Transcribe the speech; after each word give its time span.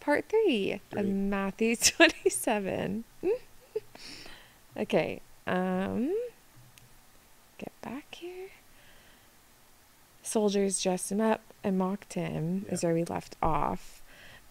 part 0.00 0.28
three, 0.28 0.80
of 0.92 1.06
Matthew 1.06 1.76
27. 1.76 3.04
okay. 4.76 5.20
Um, 5.46 6.14
get 7.58 7.72
back 7.82 8.14
here. 8.14 8.48
Soldiers 10.22 10.82
dressed 10.82 11.12
him 11.12 11.20
up 11.20 11.40
and 11.62 11.78
mocked 11.78 12.14
him, 12.14 12.66
is 12.68 12.82
where 12.82 12.94
we 12.94 13.04
left 13.04 13.36
off. 13.42 14.02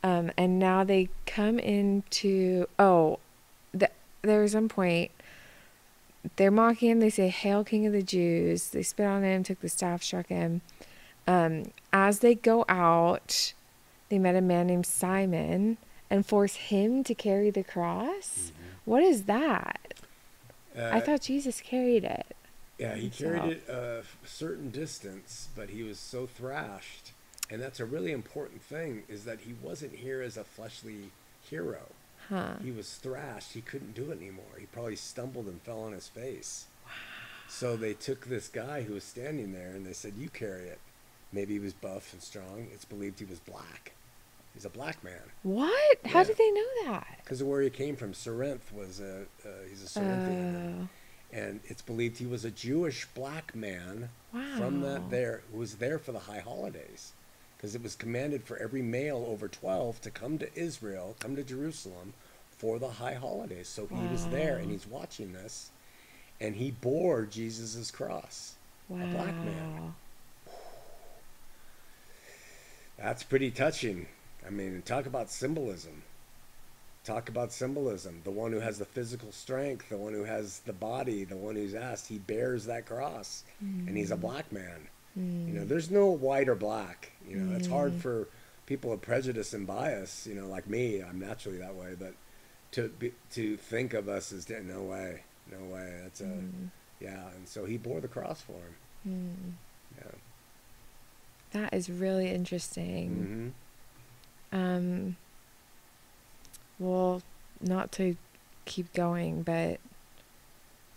Um, 0.03 0.31
and 0.37 0.59
now 0.59 0.83
they 0.83 1.09
come 1.25 1.59
into, 1.59 2.67
oh, 2.77 3.19
the, 3.73 3.89
there 4.21 4.41
was 4.41 4.53
one 4.53 4.69
point 4.69 5.11
they're 6.35 6.51
mocking 6.51 6.89
him. 6.89 6.99
They 6.99 7.09
say, 7.09 7.29
Hail, 7.29 7.63
King 7.63 7.85
of 7.85 7.93
the 7.93 8.03
Jews. 8.03 8.69
They 8.69 8.83
spit 8.83 9.05
on 9.05 9.23
him, 9.23 9.43
took 9.43 9.61
the 9.61 9.69
staff, 9.69 10.03
struck 10.03 10.27
him. 10.27 10.61
Um, 11.27 11.71
as 11.93 12.19
they 12.19 12.35
go 12.35 12.65
out, 12.67 13.53
they 14.09 14.19
met 14.19 14.35
a 14.35 14.41
man 14.41 14.67
named 14.67 14.85
Simon 14.85 15.77
and 16.09 16.25
forced 16.25 16.57
him 16.57 17.03
to 17.03 17.13
carry 17.13 17.49
the 17.51 17.63
cross. 17.63 18.51
What 18.85 19.03
is 19.03 19.23
that? 19.23 19.93
Uh, 20.77 20.89
I 20.91 20.99
thought 20.99 21.21
Jesus 21.21 21.61
carried 21.61 22.03
it. 22.03 22.35
Yeah, 22.77 22.95
he 22.95 23.09
carried 23.09 23.43
it 23.43 23.69
a 23.69 24.03
certain 24.25 24.71
distance, 24.71 25.49
but 25.55 25.69
he 25.69 25.83
was 25.83 25.99
so 25.99 26.25
thrashed, 26.25 27.11
and 27.49 27.61
that's 27.61 27.79
a 27.79 27.85
really 27.85 28.11
important 28.11 28.61
thing. 28.61 29.03
Is 29.09 29.25
that 29.25 29.41
he 29.41 29.53
wasn't 29.61 29.93
here 29.95 30.21
as 30.21 30.37
a 30.37 30.43
fleshly 30.43 31.11
hero. 31.41 31.81
Huh. 32.29 32.53
He 32.63 32.71
was 32.71 32.95
thrashed. 32.95 33.53
He 33.53 33.61
couldn't 33.61 33.95
do 33.95 34.11
it 34.11 34.17
anymore. 34.17 34.57
He 34.57 34.65
probably 34.67 34.95
stumbled 34.95 35.47
and 35.47 35.61
fell 35.61 35.81
on 35.81 35.91
his 35.91 36.07
face. 36.07 36.67
So 37.49 37.75
they 37.75 37.93
took 37.93 38.27
this 38.27 38.47
guy 38.47 38.83
who 38.83 38.93
was 38.93 39.03
standing 39.03 39.51
there 39.51 39.71
and 39.71 39.85
they 39.85 39.93
said, 39.93 40.13
"You 40.17 40.29
carry 40.29 40.67
it." 40.67 40.79
Maybe 41.33 41.53
he 41.53 41.59
was 41.59 41.73
buff 41.73 42.13
and 42.13 42.21
strong. 42.21 42.67
It's 42.73 42.85
believed 42.85 43.19
he 43.19 43.25
was 43.25 43.39
black. 43.39 43.91
He's 44.53 44.65
a 44.65 44.69
black 44.69 45.03
man 45.03 45.21
What? 45.43 45.99
How 46.05 46.23
did 46.23 46.37
they 46.37 46.51
know 46.51 46.67
that? 46.85 47.19
because 47.23 47.39
of 47.41 47.47
where 47.47 47.61
he 47.61 47.69
came 47.69 47.95
from. 47.95 48.13
Corinth 48.13 48.71
was 48.73 48.99
a 48.99 49.21
uh, 49.45 49.49
he's 49.69 49.95
a 49.95 49.99
Corinthian, 49.99 50.89
Oh, 50.91 51.35
and 51.37 51.59
it's 51.65 51.81
believed 51.81 52.17
he 52.17 52.25
was 52.25 52.43
a 52.45 52.51
Jewish 52.51 53.05
black 53.13 53.55
man 53.55 54.09
from 54.57 54.81
that 54.81 55.09
there 55.09 55.41
who 55.51 55.59
was 55.59 55.75
there 55.75 55.99
for 55.99 56.11
the 56.11 56.19
high 56.19 56.39
holidays 56.39 57.13
because 57.55 57.75
it 57.75 57.83
was 57.83 57.95
commanded 57.95 58.43
for 58.43 58.57
every 58.57 58.81
male 58.81 59.25
over 59.27 59.47
12 59.47 60.01
to 60.01 60.09
come 60.09 60.37
to 60.39 60.49
Israel, 60.59 61.15
come 61.19 61.35
to 61.35 61.43
Jerusalem 61.43 62.13
for 62.57 62.79
the 62.79 62.87
high 62.89 63.13
holidays. 63.15 63.67
So 63.67 63.85
he 63.87 64.07
was 64.07 64.27
there 64.27 64.57
and 64.57 64.71
he's 64.71 64.87
watching 64.87 65.33
this 65.33 65.69
and 66.41 66.55
he 66.55 66.71
bore 66.71 67.25
Jesus' 67.25 67.91
cross. 67.91 68.55
wow. 68.87 69.03
A 69.03 69.07
black 69.13 69.35
man. 69.35 69.93
That's 72.97 73.23
pretty 73.23 73.51
touching. 73.51 74.07
I 74.49 74.51
mean, 74.51 74.81
talk 74.83 75.05
about 75.05 75.29
symbolism. 75.29 76.01
Talk 77.03 77.29
about 77.29 77.51
symbolism. 77.51 78.21
The 78.23 78.31
one 78.31 78.51
who 78.51 78.59
has 78.59 78.79
the 78.79 78.85
physical 78.85 79.31
strength, 79.31 79.89
the 79.89 79.97
one 79.97 80.13
who 80.13 80.23
has 80.23 80.59
the 80.59 80.73
body, 80.73 81.23
the 81.23 81.37
one 81.37 81.55
who's 81.55 81.75
asked, 81.75 82.07
he 82.07 82.17
bears 82.17 82.65
that 82.65 82.87
cross. 82.87 83.43
And 83.87 83.95
he's 83.95 84.11
a 84.11 84.17
mm. 84.17 84.21
black 84.21 84.51
man. 84.51 84.87
You 85.15 85.53
know, 85.53 85.61
mm. 85.61 85.67
there's 85.67 85.91
no 85.91 86.07
white 86.07 86.49
or 86.49 86.55
black. 86.55 87.11
You 87.27 87.37
know, 87.37 87.55
it's 87.55 87.67
hard 87.67 87.93
mm. 87.93 88.01
for 88.01 88.27
people 88.65 88.91
of 88.91 89.01
prejudice 89.01 89.53
and 89.53 89.67
bias, 89.67 90.25
you 90.27 90.35
know, 90.35 90.47
like 90.47 90.67
me. 90.67 91.01
I'm 91.01 91.19
naturally 91.19 91.59
that 91.59 91.75
way, 91.75 91.95
but 91.97 92.13
to 92.71 92.89
be, 92.89 93.13
to 93.31 93.57
think 93.57 93.93
of 93.93 94.09
us 94.09 94.31
as 94.31 94.49
no 94.49 94.81
way, 94.81 95.23
no 95.51 95.63
way. 95.73 95.99
That's 96.03 96.21
a 96.21 96.31
yeah. 96.99 97.27
And 97.35 97.47
so 97.47 97.65
he 97.65 97.77
bore 97.77 98.01
the 98.01 98.07
cross 98.07 98.41
for 98.41 98.53
him. 99.03 99.57
Yeah. 99.97 100.11
That 101.51 101.73
is 101.73 101.89
really 101.89 102.29
interesting. 102.29 103.53
hmm 103.55 103.68
Um, 104.51 105.15
well, 106.79 107.21
not 107.61 107.91
to 107.93 108.15
keep 108.65 108.93
going, 108.93 109.43
but 109.43 109.79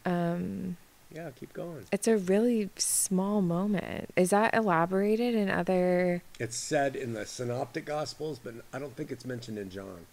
um, 0.07 0.77
Yeah, 1.15 1.31
keep 1.39 1.53
going. 1.53 1.85
it's 1.93 2.09
a 2.09 2.17
really 2.17 2.71
small 2.77 3.43
moment. 3.43 4.11
Is 4.17 4.31
that 4.31 4.55
elaborated 4.55 5.35
in 5.35 5.51
other? 5.51 6.23
It's 6.39 6.57
said 6.57 6.97
in 6.97 7.13
the 7.15 7.27
Synoptic 7.27 7.85
Gospels, 7.85 8.39
but 8.43 8.55
I 8.73 8.79
don't 8.79 8.97
think 8.97 9.11
it's 9.11 9.25
mentioned 9.25 9.59
in 9.59 9.71
John. 9.71 10.07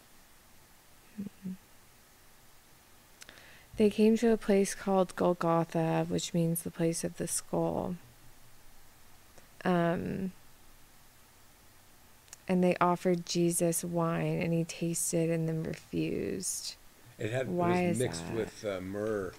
They 3.78 3.90
came 3.90 4.18
to 4.18 4.32
a 4.32 4.38
place 4.38 4.76
called 4.76 5.16
Golgotha, 5.16 6.06
which 6.10 6.34
means 6.34 6.64
the 6.64 6.72
place 6.72 7.04
of 7.04 7.18
the 7.18 7.28
skull. 7.28 7.96
Um, 9.64 10.32
and 12.50 12.64
they 12.64 12.76
offered 12.82 13.26
Jesus 13.26 13.84
wine, 13.84 14.42
and 14.42 14.52
he 14.52 14.64
tasted 14.66 15.30
and 15.30 15.48
then 15.48 15.64
refused. 15.64 16.76
It 17.18 17.32
had 17.32 17.48
Why 17.48 17.74
it 17.84 17.90
was 17.90 18.00
mixed 18.00 18.26
that? 18.28 18.36
with 18.36 18.66
uh, 18.66 18.82
myrrh 18.82 19.34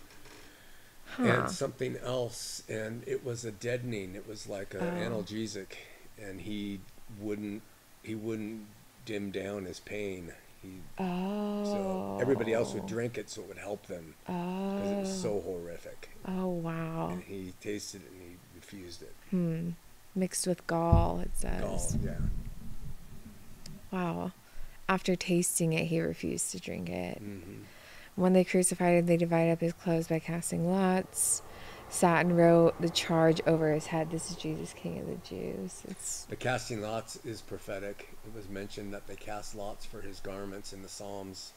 Huh. 1.17 1.25
and 1.25 1.51
something 1.51 1.97
else, 2.05 2.63
and 2.69 3.03
it 3.07 3.25
was 3.25 3.45
a 3.45 3.51
deadening. 3.51 4.15
It 4.15 4.29
was 4.29 4.47
like 4.49 4.75
an 4.75 4.81
Oh. 4.83 5.09
analgesic, 5.11 5.73
and 6.23 6.41
he 6.41 6.81
wouldn't 7.21 7.63
he 8.03 8.15
wouldn't 8.15 8.63
dim 9.05 9.31
down 9.31 9.65
his 9.67 9.81
pain. 9.81 10.33
He 10.63 10.69
Oh. 10.99 11.65
so 11.65 12.19
everybody 12.21 12.53
else 12.55 12.73
would 12.75 12.87
drink 12.87 13.19
it, 13.19 13.29
so 13.29 13.43
it 13.43 13.49
would 13.49 13.59
help 13.59 13.87
them 13.89 14.15
Oh. 14.29 14.77
because 14.77 14.91
it 14.93 15.01
was 15.01 15.21
so 15.23 15.41
horrific. 15.41 16.11
Oh 16.29 16.47
wow. 16.47 17.09
And 17.11 17.25
he 17.25 17.55
tasted 17.61 18.03
it 18.03 18.11
and 18.13 18.21
he 18.23 18.37
refused 18.55 19.03
it. 19.03 19.15
Hmm. 19.31 19.71
Mixed 20.15 20.47
with 20.47 20.65
gall, 20.69 21.19
it 21.21 21.31
says. 21.35 21.61
Gall, 21.61 22.01
yeah. 22.05 22.15
Wow. 23.91 24.33
After 24.89 25.15
tasting 25.15 25.73
it, 25.73 25.87
he 25.87 26.01
refused 26.01 26.51
to 26.53 26.61
drink 26.61 26.89
it. 26.89 27.19
hmm 27.19 27.63
When 28.17 28.33
they 28.33 28.45
crucified 28.45 28.95
him, 28.99 29.07
they 29.07 29.17
divided 29.17 29.53
up 29.53 29.61
his 29.61 29.73
clothes 29.73 30.09
by 30.09 30.19
casting 30.19 30.71
lots. 30.71 31.43
Satin 31.89 32.37
wrote 32.37 32.81
the 32.81 32.89
charge 32.89 33.41
over 33.47 33.73
his 33.73 33.87
head. 33.87 34.11
This 34.11 34.31
is 34.31 34.37
Jesus, 34.37 34.73
King 34.73 35.01
of 35.01 35.07
the 35.07 35.29
Jews. 35.29 35.83
It's 35.89 36.25
The 36.25 36.37
casting 36.37 36.81
lots 36.81 37.17
is 37.25 37.41
prophetic. 37.41 38.15
It 38.25 38.35
was 38.35 38.49
mentioned 38.49 38.95
that 38.95 39.09
they 39.09 39.17
cast 39.17 39.57
lots 39.57 39.85
for 39.85 40.01
his 40.01 40.21
garments 40.21 40.73
in 40.73 40.83
the 40.83 40.89
Psalms. 40.89 41.53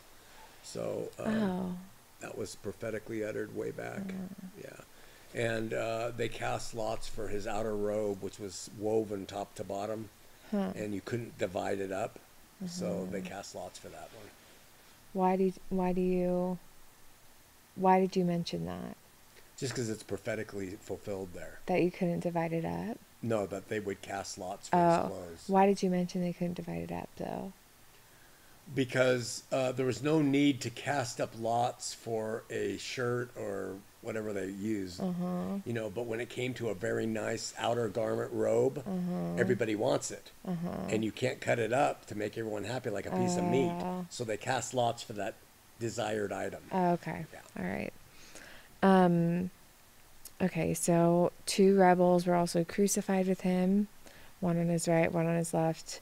So 0.64 1.10
um, 1.20 1.34
oh, 1.44 1.74
that 2.22 2.36
was 2.38 2.56
prophetically 2.56 3.24
uttered 3.24 3.56
way 3.56 3.72
back. 3.72 4.02
Yeah. 4.60 4.70
And 5.36 5.74
uh, 5.74 6.12
they 6.16 6.30
cast 6.30 6.74
lots 6.74 7.08
for 7.08 7.28
his 7.28 7.46
outer 7.46 7.76
robe, 7.76 8.22
which 8.24 8.40
was 8.40 8.70
woven 8.80 9.26
top 9.26 9.54
to 9.56 9.64
bottom, 9.64 10.10
huh. 10.54 10.72
and 10.76 10.94
you 10.94 11.02
couldn't 11.02 11.38
divide 11.38 11.80
it 11.80 11.92
up. 11.92 12.20
So 12.66 13.10
they 13.12 13.20
cast 13.20 13.56
lots 13.56 13.78
for 13.78 13.90
that 13.90 14.10
one. 14.16 14.30
Why 15.12 15.36
do 15.36 15.44
you, 15.44 15.54
why 15.70 15.92
do 15.92 16.00
you 16.00 16.58
why 17.76 18.00
did 18.00 18.16
you 18.16 18.24
mention 18.24 18.66
that? 18.68 18.96
Just 19.58 19.74
because 19.74 19.90
it's 19.90 20.04
prophetically 20.04 20.78
fulfilled 20.80 21.30
there. 21.34 21.60
That 21.66 21.82
you 21.82 21.92
couldn't 21.92 22.22
divide 22.22 22.54
it 22.54 22.64
up? 22.64 22.98
No, 23.22 23.46
that 23.48 23.68
they 23.68 23.82
would 23.82 24.02
cast 24.02 24.38
lots 24.38 24.70
for 24.70 24.78
his 24.78 24.96
Oh, 24.96 25.08
clothes. 25.08 25.44
why 25.48 25.66
did 25.66 25.84
you 25.84 25.90
mention 25.90 26.22
they 26.22 26.32
couldn't 26.32 26.56
divide 26.56 26.84
it 26.84 26.92
up 26.92 27.10
though? 27.18 27.52
because 28.74 29.44
uh, 29.52 29.72
there 29.72 29.86
was 29.86 30.02
no 30.02 30.22
need 30.22 30.62
to 30.62 30.70
cast 30.70 31.20
up 31.20 31.32
lots 31.40 31.94
for 31.94 32.44
a 32.50 32.78
shirt 32.78 33.30
or 33.36 33.76
whatever 34.04 34.34
they 34.34 34.48
used. 34.48 35.02
Uh-huh. 35.02 35.58
You 35.66 35.74
know, 35.74 35.90
but 35.90 36.06
when 36.06 36.20
it 36.20 36.30
came 36.30 36.54
to 36.56 36.70
a 36.70 36.76
very 36.76 37.06
nice 37.06 37.54
outer 37.58 37.88
garment 37.88 38.32
robe, 38.34 38.80
Uh-huh. 38.80 39.36
everybody 39.38 39.76
wants 39.76 40.12
it. 40.12 40.32
And 40.90 41.04
you 41.04 41.12
can't 41.12 41.40
cut 41.42 41.58
it 41.60 41.74
up 41.74 42.06
to 42.08 42.16
make 42.16 42.38
everyone 42.38 42.66
happy 42.66 42.90
like 42.90 43.06
a 43.06 43.12
piece 43.12 43.38
of 43.38 43.44
meat. 43.46 43.72
So 44.10 44.24
they 44.24 44.38
cast 44.38 44.74
lots 44.74 45.02
for 45.04 45.14
that 45.14 45.36
desired 45.80 46.32
item. 46.32 46.62
Oh, 46.72 46.92
okay. 46.92 47.26
Yeah. 47.34 47.62
All 47.64 47.70
right. 47.70 47.94
Um 48.82 49.50
okay, 50.42 50.74
so 50.74 51.32
two 51.46 51.78
rebels 51.78 52.26
were 52.28 52.36
also 52.36 52.64
crucified 52.66 53.28
with 53.28 53.42
him, 53.42 53.88
one 54.42 54.58
on 54.60 54.68
his 54.68 54.88
right, 54.88 55.12
one 55.12 55.26
on 55.26 55.36
his 55.38 55.54
left. 55.54 56.02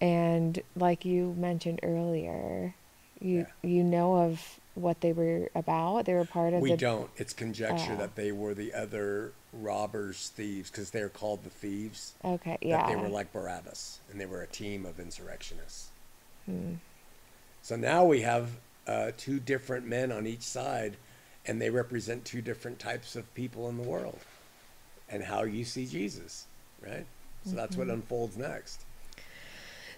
And 0.00 0.60
like 0.76 1.04
you 1.04 1.34
mentioned 1.36 1.80
earlier, 1.82 2.74
you 3.20 3.46
you 3.62 3.82
know 3.84 4.16
of 4.16 4.58
what 4.80 5.00
they 5.00 5.12
were 5.12 5.50
about? 5.54 6.04
They 6.06 6.14
were 6.14 6.24
part 6.24 6.54
of 6.54 6.62
we 6.62 6.70
the 6.70 6.76
don't. 6.76 7.10
It's 7.16 7.32
conjecture 7.32 7.94
Oh. 7.94 7.96
that 7.96 8.16
they 8.16 8.32
were 8.32 8.54
the 8.54 8.74
other 8.74 9.32
robbers, 9.52 10.28
thieves, 10.34 10.70
because 10.70 10.90
they're 10.90 11.08
called 11.08 11.44
the 11.44 11.50
thieves. 11.50 12.14
Okay, 12.24 12.58
yeah. 12.62 12.86
They 12.88 12.96
were 12.96 13.08
like 13.08 13.32
Barabbas, 13.32 14.00
and 14.10 14.20
they 14.20 14.26
were 14.26 14.42
a 14.42 14.46
team 14.46 14.84
of 14.86 14.98
insurrectionists. 15.00 15.88
Hmm. 16.46 16.74
So 17.62 17.76
now 17.76 18.04
we 18.04 18.22
have 18.22 18.50
uh, 18.86 19.12
two 19.16 19.40
different 19.40 19.86
men 19.86 20.10
on 20.12 20.26
each 20.26 20.42
side, 20.42 20.96
and 21.46 21.60
they 21.60 21.70
represent 21.70 22.24
two 22.24 22.42
different 22.42 22.78
types 22.78 23.16
of 23.16 23.32
people 23.34 23.68
in 23.68 23.76
the 23.76 23.82
world, 23.82 24.20
and 25.08 25.24
how 25.24 25.44
you 25.44 25.64
see 25.64 25.86
Jesus, 25.86 26.46
right? 26.80 27.06
So 27.44 27.56
that's 27.56 27.76
Mm-hmm. 27.76 27.88
what 27.88 27.88
unfolds 27.90 28.36
next. 28.36 28.84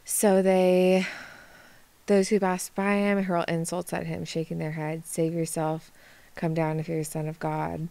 So 0.04 0.42
they, 0.42 1.06
those 2.10 2.28
who 2.28 2.40
pass 2.40 2.68
by 2.70 2.94
him, 2.96 3.22
hurl 3.22 3.44
insults 3.46 3.92
at 3.92 4.04
him, 4.06 4.24
shaking 4.24 4.58
their 4.58 4.72
heads. 4.72 5.08
Save 5.08 5.32
yourself, 5.32 5.92
come 6.34 6.54
down 6.54 6.80
if 6.80 6.88
you're 6.88 6.98
a 6.98 7.04
son 7.04 7.28
of 7.28 7.38
God. 7.38 7.86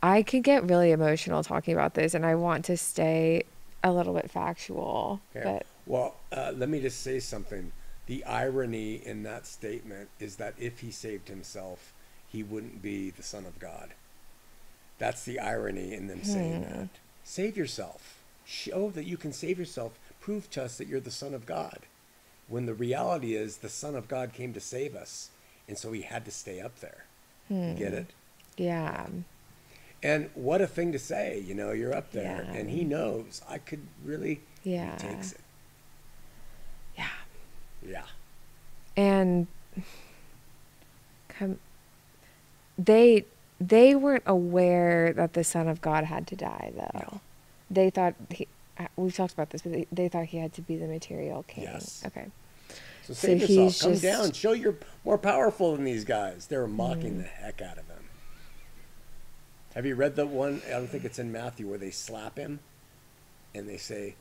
I 0.00 0.22
could 0.22 0.44
get 0.44 0.68
really 0.70 0.92
emotional 0.92 1.42
talking 1.42 1.74
about 1.74 1.94
this, 1.94 2.14
and 2.14 2.24
I 2.24 2.36
want 2.36 2.64
to 2.66 2.76
stay 2.76 3.42
a 3.82 3.92
little 3.92 4.14
bit 4.14 4.30
factual. 4.30 5.20
Yeah. 5.34 5.42
But 5.44 5.66
Well, 5.84 6.14
uh, 6.30 6.52
let 6.56 6.68
me 6.68 6.80
just 6.80 7.00
say 7.02 7.18
something. 7.20 7.72
the 8.06 8.24
irony 8.24 8.94
in 9.06 9.22
that 9.24 9.46
statement 9.46 10.08
is 10.18 10.36
that 10.36 10.54
if 10.58 10.80
he 10.80 10.90
saved 10.90 11.28
himself, 11.28 11.92
he 12.28 12.42
wouldn't 12.42 12.82
be 12.82 13.10
the 13.10 13.22
Son 13.22 13.46
of 13.46 13.58
God. 13.60 13.90
That's 14.98 15.24
the 15.24 15.38
irony 15.40 15.92
in 15.94 16.06
them 16.08 16.22
saying 16.24 16.62
Hmm. 16.64 16.72
that. 16.72 16.88
Save 17.24 17.56
yourself. 17.56 18.16
Show 18.44 18.90
that 18.90 19.04
you 19.04 19.16
can 19.16 19.32
save 19.32 19.58
yourself. 19.60 19.92
Prove 20.20 20.50
to 20.50 20.64
us 20.64 20.76
that 20.78 20.88
you're 20.88 21.00
the 21.00 21.10
Son 21.10 21.34
of 21.34 21.46
God. 21.46 21.80
When 22.50 22.66
the 22.66 22.74
reality 22.74 23.34
is 23.34 23.58
the 23.58 23.68
Son 23.70 23.94
of 23.94 24.08
God 24.08 24.32
came 24.34 24.52
to 24.52 24.60
save 24.60 24.94
us, 24.94 25.30
and 25.68 25.78
so 25.78 25.92
he 25.92 26.02
had 26.02 26.24
to 26.26 26.30
stay 26.30 26.60
up 26.60 26.78
there. 26.80 27.04
You 27.48 27.74
Get 27.74 27.94
it? 27.94 28.12
Yeah. 28.58 29.06
And 30.02 30.30
what 30.34 30.60
a 30.60 30.66
thing 30.66 30.92
to 30.92 30.98
say, 30.98 31.38
you 31.46 31.54
know, 31.54 31.70
you're 31.72 31.94
up 31.94 32.12
there 32.12 32.44
Yeah. 32.48 32.54
and 32.58 32.68
he 32.70 32.84
knows 32.84 33.40
I 33.48 33.58
could 33.58 33.86
really 34.04 34.40
Yeah. 34.64 34.92
he 35.00 35.08
takes 35.08 35.32
it. 35.32 35.40
Yeah. 36.96 37.08
Yeah. 37.86 38.04
And 38.96 39.46
come 41.28 41.58
they 42.78 43.24
they 43.60 43.94
weren't 43.94 44.22
aware 44.26 45.12
that 45.12 45.34
the 45.34 45.44
son 45.44 45.68
of 45.68 45.80
God 45.80 46.04
had 46.04 46.26
to 46.28 46.36
die 46.36 46.72
though. 46.74 46.98
No. 46.98 47.20
They 47.70 47.90
thought 47.90 48.14
he 48.30 48.48
uh, 48.78 48.86
we've 48.96 49.14
talked 49.14 49.34
about 49.34 49.50
this, 49.50 49.62
but 49.62 49.72
they, 49.72 49.86
they 49.92 50.08
thought 50.08 50.26
he 50.26 50.38
had 50.38 50.52
to 50.54 50.62
be 50.62 50.76
the 50.76 50.86
material 50.86 51.42
king. 51.46 51.64
Yes. 51.64 52.02
Okay. 52.06 52.26
So 53.10 53.14
So 53.14 53.26
save 53.28 53.40
yourself. 53.40 53.58
he's 53.72 53.82
Come 53.82 53.90
just- 53.92 54.02
down. 54.02 54.32
Show 54.32 54.52
you're 54.52 54.76
more 55.04 55.18
powerful 55.18 55.74
than 55.74 55.84
these 55.84 56.04
guys. 56.04 56.46
They 56.46 56.56
were 56.56 56.68
mocking 56.68 57.14
Mm. 57.14 57.22
the 57.22 57.28
heck 57.28 57.60
out 57.60 57.78
of 57.78 57.86
him. 57.88 58.04
Have 59.74 59.86
you 59.86 59.94
read 59.94 60.16
the 60.16 60.26
one? 60.26 60.62
I 60.66 60.70
don't 60.70 60.88
think 60.88 61.04
it's 61.04 61.18
in 61.18 61.30
Matthew 61.30 61.68
where 61.68 61.78
they 61.78 61.90
slap 61.90 62.36
him, 62.38 62.58
and 63.54 63.68
they 63.68 63.76
say, 63.76 64.16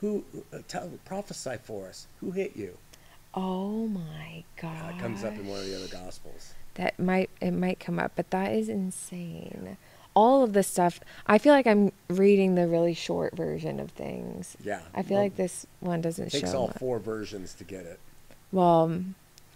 "Who 0.00 0.24
uh, 0.52 0.58
tell 0.68 0.90
prophesy 1.04 1.56
for 1.62 1.88
us? 1.88 2.06
Who 2.20 2.30
hit 2.32 2.56
you?" 2.56 2.78
Oh 3.34 3.86
my 3.88 4.44
god. 4.60 4.94
That 4.94 5.00
comes 5.00 5.24
up 5.24 5.32
in 5.34 5.46
one 5.46 5.58
of 5.60 5.66
the 5.66 5.74
other 5.76 5.88
gospels. 5.88 6.54
That 6.74 6.98
might 6.98 7.30
it 7.40 7.50
might 7.52 7.80
come 7.80 7.98
up, 7.98 8.12
but 8.14 8.30
that 8.30 8.52
is 8.52 8.68
insane. 8.68 9.76
All 10.14 10.42
of 10.44 10.52
this 10.52 10.68
stuff. 10.68 11.00
I 11.26 11.38
feel 11.38 11.52
like 11.54 11.66
I'm 11.66 11.90
reading 12.08 12.54
the 12.54 12.68
really 12.68 12.92
short 12.94 13.34
version 13.34 13.80
of 13.80 13.90
things. 13.92 14.56
Yeah. 14.62 14.82
I 14.94 15.02
feel 15.02 15.16
well, 15.16 15.24
like 15.24 15.36
this 15.36 15.66
one 15.80 16.00
doesn't 16.02 16.26
It 16.26 16.30
takes 16.40 16.52
all 16.54 16.66
much. 16.68 16.76
four 16.76 16.98
versions 16.98 17.54
to 17.54 17.64
get 17.64 17.86
it. 17.86 17.98
Well, 18.52 19.02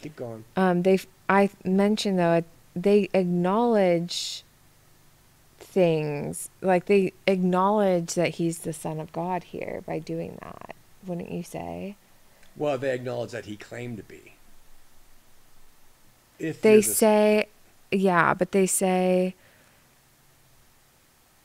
Keep 0.03 0.17
going. 0.17 0.45
um, 0.57 0.83
they 0.83 0.99
I 1.29 1.51
mentioned 1.65 2.19
though 2.19 2.43
they 2.75 3.09
acknowledge 3.15 4.43
things 5.59 6.49
like 6.61 6.87
they 6.87 7.13
acknowledge 7.27 8.15
that 8.15 8.37
he's 8.37 8.61
the 8.61 8.73
son 8.73 8.99
of 9.01 9.13
God 9.13 9.45
here 9.45 9.83
by 9.87 9.99
doing 9.99 10.39
that. 10.43 10.75
Wouldn't 11.07 11.31
you 11.31 11.43
say? 11.43 11.97
Well, 12.57 12.79
they 12.79 12.95
acknowledge 12.95 13.33
that 13.33 13.45
he 13.47 13.57
claimed 13.57 13.99
to 13.99 14.03
be. 14.03 14.33
If 16.39 16.61
They 16.63 16.77
the- 16.77 16.83
say, 16.83 17.47
yeah, 17.91 18.35
but 18.35 18.53
they 18.53 18.67
say, 18.67 19.35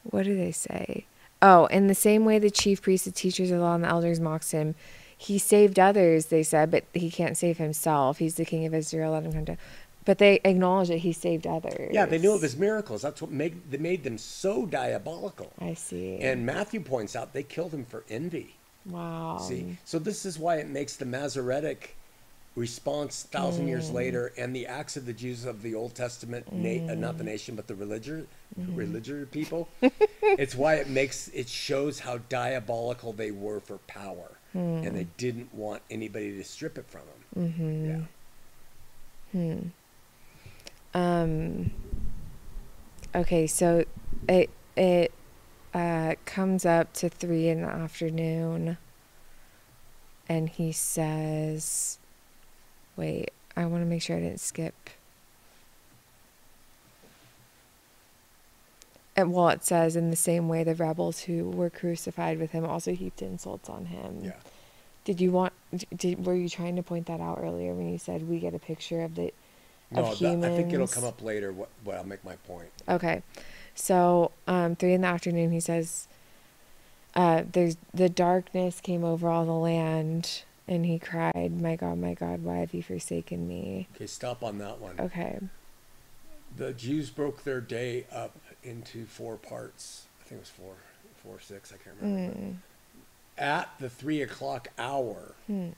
what 0.03 0.23
do 0.23 0.35
they 0.35 0.51
say? 0.51 1.05
Oh, 1.41 1.65
in 1.67 1.87
the 1.87 1.95
same 1.95 2.23
way 2.25 2.39
the 2.39 2.51
chief 2.51 2.81
priests, 2.81 3.05
the 3.05 3.11
teachers 3.11 3.51
of 3.51 3.57
the 3.57 3.63
law, 3.63 3.75
and 3.75 3.83
the 3.83 3.87
elders 3.89 4.19
mocked 4.19 4.51
him, 4.51 4.75
he 5.21 5.37
saved 5.37 5.77
others, 5.77 6.25
they 6.25 6.41
said, 6.41 6.71
but 6.71 6.83
he 6.95 7.11
can't 7.11 7.37
save 7.37 7.59
himself. 7.59 8.17
He's 8.17 8.35
the 8.35 8.45
king 8.45 8.65
of 8.65 8.73
Israel, 8.73 9.11
let 9.11 9.23
him 9.23 9.33
come 9.33 9.43
down. 9.43 9.57
But 10.03 10.17
they 10.17 10.39
acknowledge 10.43 10.87
that 10.87 10.97
he 10.97 11.13
saved 11.13 11.45
others. 11.45 11.91
Yeah, 11.93 12.07
they 12.07 12.17
knew 12.17 12.33
of 12.33 12.41
his 12.41 12.57
miracles. 12.57 13.03
That's 13.03 13.21
what 13.21 13.29
made 13.29 13.69
they 13.69 13.77
made 13.77 14.03
them 14.03 14.17
so 14.17 14.65
diabolical. 14.65 15.53
I 15.59 15.75
see. 15.75 16.17
And 16.19 16.43
Matthew 16.43 16.79
points 16.81 17.15
out 17.15 17.33
they 17.33 17.43
killed 17.43 17.71
him 17.71 17.85
for 17.85 18.03
envy. 18.09 18.55
wow. 18.83 19.37
See, 19.37 19.77
so 19.85 19.99
this 19.99 20.25
is 20.25 20.39
why 20.39 20.55
it 20.55 20.67
makes 20.67 20.95
the 20.95 21.05
Masoretic 21.05 21.95
response 22.55 23.23
thousand 23.23 23.67
years 23.67 23.91
mm. 23.91 23.93
later 23.93 24.33
and 24.39 24.55
the 24.55 24.65
acts 24.65 24.97
of 24.97 25.05
the 25.05 25.13
Jews 25.13 25.45
of 25.45 25.61
the 25.61 25.75
Old 25.75 25.93
Testament, 25.93 26.51
na- 26.51 26.91
uh, 26.91 26.95
not 26.95 27.19
the 27.19 27.23
mm. 27.23 27.27
nation 27.27 27.55
but 27.55 27.67
the 27.67 27.75
religious 27.75 28.25
mm-hmm. 28.59 28.75
religious 28.75 29.29
people. 29.29 29.69
it's 30.23 30.55
why 30.55 30.77
it 30.77 30.89
makes 30.89 31.27
it 31.27 31.47
shows 31.47 31.99
how 31.99 32.17
diabolical 32.27 33.13
they 33.13 33.29
were 33.29 33.59
for 33.59 33.77
power, 33.85 34.31
and 34.53 34.95
they 34.95 35.07
didn't 35.17 35.53
want 35.53 35.81
anybody 35.89 36.35
to 36.37 36.43
strip 36.43 36.77
it 36.77 36.85
from 36.87 37.01
them. 37.33 37.53
Mm-hmm. 37.57 38.01
Yeah. 39.33 39.57
Um. 40.93 41.71
Okay, 43.15 43.47
so 43.47 43.85
it 44.27 44.49
it 44.75 45.13
uh, 45.73 46.15
comes 46.25 46.65
up 46.65 46.93
to 46.93 47.09
three 47.09 47.47
in 47.47 47.61
the 47.61 47.67
afternoon, 47.67 48.77
and 50.27 50.49
he 50.49 50.71
says, 50.71 51.97
"Wait, 52.95 53.31
I 53.55 53.65
want 53.65 53.83
to 53.83 53.85
make 53.85 54.01
sure 54.01 54.17
I 54.17 54.21
didn't 54.21 54.41
skip." 54.41 54.89
And 59.21 59.33
well, 59.33 59.49
it 59.49 59.63
says 59.63 59.95
in 59.95 60.09
the 60.09 60.17
same 60.17 60.49
way 60.49 60.63
the 60.63 60.73
rebels 60.73 61.21
who 61.21 61.49
were 61.49 61.69
crucified 61.69 62.39
with 62.39 62.51
him 62.51 62.65
also 62.65 62.93
heaped 62.93 63.21
insults 63.21 63.69
on 63.69 63.85
him. 63.85 64.21
Yeah. 64.23 64.31
Did 65.05 65.21
you 65.21 65.31
want? 65.31 65.53
Did 65.95 66.25
were 66.25 66.35
you 66.35 66.49
trying 66.49 66.75
to 66.75 66.83
point 66.83 67.05
that 67.05 67.21
out 67.21 67.39
earlier 67.41 67.73
when 67.73 67.91
you 67.91 67.99
said 67.99 68.27
we 68.27 68.39
get 68.39 68.55
a 68.55 68.59
picture 68.59 69.01
of 69.03 69.15
the 69.15 69.31
No, 69.91 70.05
of 70.05 70.19
that. 70.19 70.43
I 70.43 70.55
think 70.55 70.73
it'll 70.73 70.87
come 70.87 71.03
up 71.03 71.21
later. 71.21 71.51
What, 71.51 71.69
what 71.83 71.97
I'll 71.97 72.03
make 72.03 72.23
my 72.25 72.35
point. 72.47 72.69
Okay, 72.89 73.21
so 73.75 74.31
um, 74.47 74.75
three 74.75 74.93
in 74.93 75.01
the 75.01 75.07
afternoon, 75.07 75.51
he 75.51 75.59
says, 75.59 76.07
uh, 77.15 77.43
"There's 77.51 77.77
the 77.93 78.09
darkness 78.09 78.81
came 78.81 79.03
over 79.03 79.27
all 79.29 79.45
the 79.45 79.51
land, 79.51 80.43
and 80.67 80.85
he 80.85 80.97
cried, 80.97 81.61
My 81.61 81.75
God, 81.75 81.99
my 81.99 82.15
God, 82.15 82.43
why 82.43 82.57
have 82.57 82.73
you 82.73 82.81
forsaken 82.81 83.47
me?'" 83.47 83.87
Okay, 83.95 84.07
stop 84.07 84.43
on 84.43 84.57
that 84.59 84.79
one. 84.79 84.99
Okay, 84.99 85.39
The 86.57 86.73
Jews 86.73 87.09
broke 87.09 87.43
their 87.43 87.61
day 87.61 88.05
up 88.11 88.35
into 88.63 89.05
four 89.05 89.37
parts. 89.37 90.05
I 90.21 90.23
think 90.29 90.39
it 90.39 90.41
was 90.41 90.49
four, 90.49 90.73
four, 91.23 91.39
six. 91.39 91.71
I 91.73 91.77
can't 91.83 91.95
remember. 92.01 92.33
Hmm. 92.39 92.51
At 93.37 93.69
the 93.79 93.89
three 93.89 94.21
o'clock 94.21 94.67
hour 94.77 95.33
Hmm. 95.47 95.69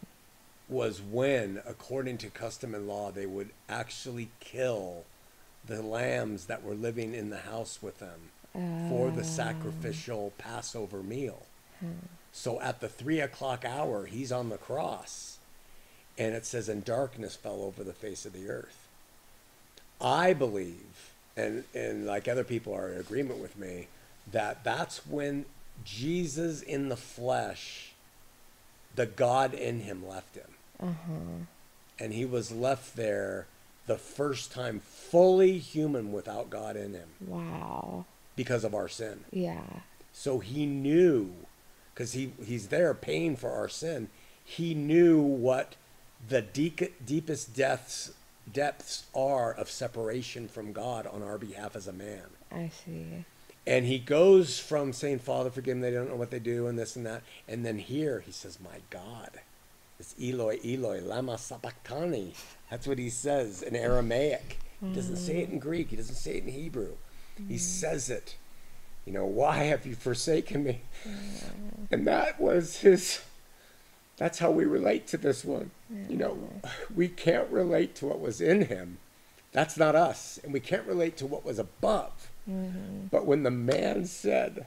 was 0.68 1.02
when, 1.02 1.62
according 1.66 2.18
to 2.20 2.30
custom 2.30 2.74
and 2.76 2.88
law, 2.88 3.12
they 3.12 3.26
would 3.26 3.52
actually 3.70 4.30
kill 4.40 5.06
the 5.66 5.82
lambs 5.82 6.46
that 6.48 6.64
were 6.64 6.76
living 6.76 7.14
in 7.14 7.30
the 7.30 7.40
house 7.40 7.80
with 7.82 8.00
them 8.00 8.32
for 8.90 9.10
the 9.10 9.24
sacrificial 9.24 10.32
Passover 10.38 11.02
meal. 11.02 11.44
So 12.32 12.60
at 12.62 12.80
the 12.82 12.90
three 12.90 13.20
o'clock 13.20 13.66
hour, 13.66 14.06
he's 14.06 14.32
on 14.32 14.50
the 14.50 14.58
cross, 14.58 15.38
and 16.18 16.34
it 16.36 16.46
says, 16.46 16.70
"And 16.70 16.84
darkness 16.86 17.36
fell 17.36 17.62
over 17.62 17.84
the 17.84 17.94
face 17.94 18.26
of 18.26 18.34
the 18.34 18.50
earth." 18.50 18.88
I 20.02 20.34
believe, 20.34 21.13
and 21.36 21.64
and 21.74 22.06
like 22.06 22.28
other 22.28 22.44
people 22.44 22.74
are 22.74 22.92
in 22.92 23.00
agreement 23.00 23.40
with 23.40 23.58
me, 23.58 23.88
that 24.32 24.64
that's 24.64 25.06
when 25.06 25.46
Jesus 25.84 26.62
in 26.62 26.90
the 26.90 26.98
flesh, 26.98 27.92
the 28.96 29.06
God 29.06 29.54
in 29.54 29.82
him 29.82 30.08
left 30.08 30.36
him, 30.36 30.52
uh-huh. 30.80 31.46
and 32.00 32.14
he 32.14 32.26
was 32.26 32.52
left 32.52 32.96
there 32.96 33.48
the 33.86 33.98
first 33.98 34.52
time 34.52 34.80
fully 34.80 35.58
human 35.58 36.12
without 36.12 36.50
God 36.50 36.76
in 36.76 36.94
him. 36.94 37.10
Wow, 37.26 38.06
because 38.36 38.64
of 38.64 38.74
our 38.74 38.88
sin. 38.88 39.22
yeah, 39.32 39.62
So 40.14 40.40
he 40.40 40.66
knew, 40.66 41.34
because 41.94 42.14
he, 42.14 42.32
he's 42.46 42.68
there 42.68 42.94
paying 42.94 43.36
for 43.36 43.52
our 43.52 43.70
sin, 43.70 44.10
he 44.44 44.74
knew 44.74 45.20
what 45.22 45.76
the 46.28 46.42
deep, 46.42 47.06
deepest 47.06 47.56
depths, 47.56 48.12
depths 48.52 49.06
are 49.16 49.54
of 49.54 49.70
separation 49.70 50.48
from 50.48 50.74
God 50.74 51.08
on 51.08 51.24
our 51.24 51.38
behalf 51.38 51.76
as 51.76 51.88
a 51.88 51.94
man. 51.94 52.24
I 52.52 52.70
see. 52.86 53.26
And 53.66 53.86
he 53.86 53.98
goes 53.98 54.60
from 54.60 54.92
saying, 54.92 55.20
Father, 55.20 55.50
forgive 55.50 55.76
them, 55.76 55.82
they 55.82 55.92
don't 55.92 56.10
know 56.10 56.16
what 56.16 56.32
they 56.32 56.40
do, 56.40 56.68
and 56.68 56.78
this 56.78 56.96
and 56.96 57.06
that. 57.06 57.24
And 57.48 57.66
then 57.66 57.78
here 57.78 58.20
he 58.26 58.32
says, 58.32 58.60
My 58.60 58.80
God. 58.90 59.32
It's 60.00 60.16
Eloi, 60.22 60.60
Eloi, 60.66 61.02
lama 61.02 61.38
sabachthani. 61.38 62.34
That's 62.70 62.88
what 62.88 63.00
he 63.00 63.10
says 63.10 63.62
in 63.62 63.76
Aramaic. 63.76 64.58
He 64.82 64.94
doesn't 64.94 65.18
say 65.18 65.38
it 65.38 65.50
in 65.50 65.60
mm. 65.60 65.62
Greek. 65.62 65.90
He 65.90 65.96
doesn't 65.96 66.16
say 66.16 66.38
it 66.38 66.44
in 66.44 66.52
Hebrew. 66.52 66.96
He 67.48 67.56
mm. 67.56 67.60
says 67.60 68.10
it. 68.10 68.36
You 69.06 69.14
know, 69.14 69.26
why 69.26 69.58
have 69.64 69.86
you 69.86 69.96
forsaken 69.96 70.64
me? 70.64 70.82
And 71.92 72.08
that 72.08 72.40
was 72.40 72.78
his, 72.78 73.22
that's 74.18 74.40
how 74.40 74.52
we 74.52 74.66
relate 74.66 75.08
to 75.08 75.18
this 75.18 75.44
one. 75.44 75.72
You 76.10 76.18
know, 76.18 76.38
we 76.94 77.08
can't 77.08 77.50
relate 77.50 77.96
to 77.96 78.06
what 78.08 78.20
was 78.20 78.42
in 78.42 78.66
him. 78.66 78.98
That's 79.52 79.78
not 79.78 79.96
us. 79.96 80.40
And 80.44 80.54
we 80.54 80.60
can't 80.60 80.88
relate 80.88 81.18
to 81.18 81.26
what 81.26 81.46
was 81.46 81.60
above. 81.60 82.30
Mm-hmm. 82.50 83.08
But 83.12 83.26
when 83.26 83.44
the 83.44 83.52
man 83.52 84.06
said, 84.06 84.66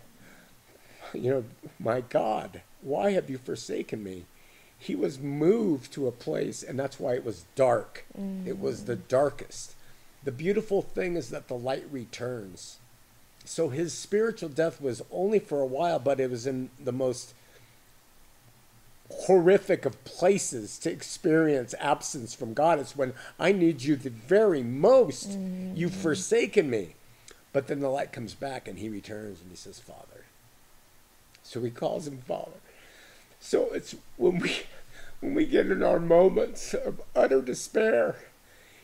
you 1.12 1.30
know, 1.30 1.44
my 1.78 2.00
God, 2.00 2.62
why 2.82 3.12
have 3.12 3.30
you 3.30 3.38
forsaken 3.38 4.02
me? 4.02 4.24
He 4.78 4.94
was 4.94 5.18
moved 5.18 5.92
to 5.92 6.06
a 6.06 6.12
place, 6.12 6.62
and 6.62 6.78
that's 6.78 7.00
why 7.00 7.14
it 7.14 7.24
was 7.24 7.46
dark. 7.54 8.04
It 8.46 8.60
was 8.60 8.84
the 8.84 8.94
mm-hmm. 8.94 9.08
darkest. 9.08 9.74
The 10.22 10.32
beautiful 10.32 10.82
thing 10.82 11.16
is 11.16 11.30
that 11.30 11.48
the 11.48 11.54
light 11.54 11.84
returns. 11.90 12.78
So 13.44 13.68
his 13.68 13.94
spiritual 13.94 14.48
death 14.48 14.80
was 14.80 15.02
only 15.10 15.38
for 15.38 15.60
a 15.60 15.66
while, 15.66 15.98
but 15.98 16.20
it 16.20 16.30
was 16.30 16.46
in 16.46 16.70
the 16.78 16.92
most 16.92 17.32
horrific 19.10 19.84
of 19.84 20.02
places 20.04 20.78
to 20.78 20.90
experience 20.90 21.74
absence 21.78 22.34
from 22.34 22.54
God. 22.54 22.78
It's 22.78 22.96
when 22.96 23.14
I 23.38 23.52
need 23.52 23.82
you 23.82 23.96
the 23.96 24.10
very 24.10 24.62
most. 24.62 25.30
You've 25.30 25.92
mm-hmm. 25.92 26.00
forsaken 26.00 26.70
me. 26.70 26.94
But 27.52 27.68
then 27.68 27.80
the 27.80 27.88
light 27.88 28.12
comes 28.12 28.34
back 28.34 28.68
and 28.68 28.78
he 28.78 28.88
returns 28.88 29.40
and 29.40 29.50
he 29.50 29.56
says, 29.56 29.78
Father. 29.78 30.24
So 31.42 31.62
he 31.62 31.70
calls 31.70 32.06
him 32.06 32.18
Father. 32.26 32.58
So 33.40 33.68
it's 33.72 33.94
when 34.16 34.38
we 34.40 34.52
when 35.20 35.34
we 35.34 35.46
get 35.46 35.70
in 35.70 35.82
our 35.82 36.00
moments 36.00 36.74
of 36.74 37.00
utter 37.14 37.40
despair, 37.40 38.16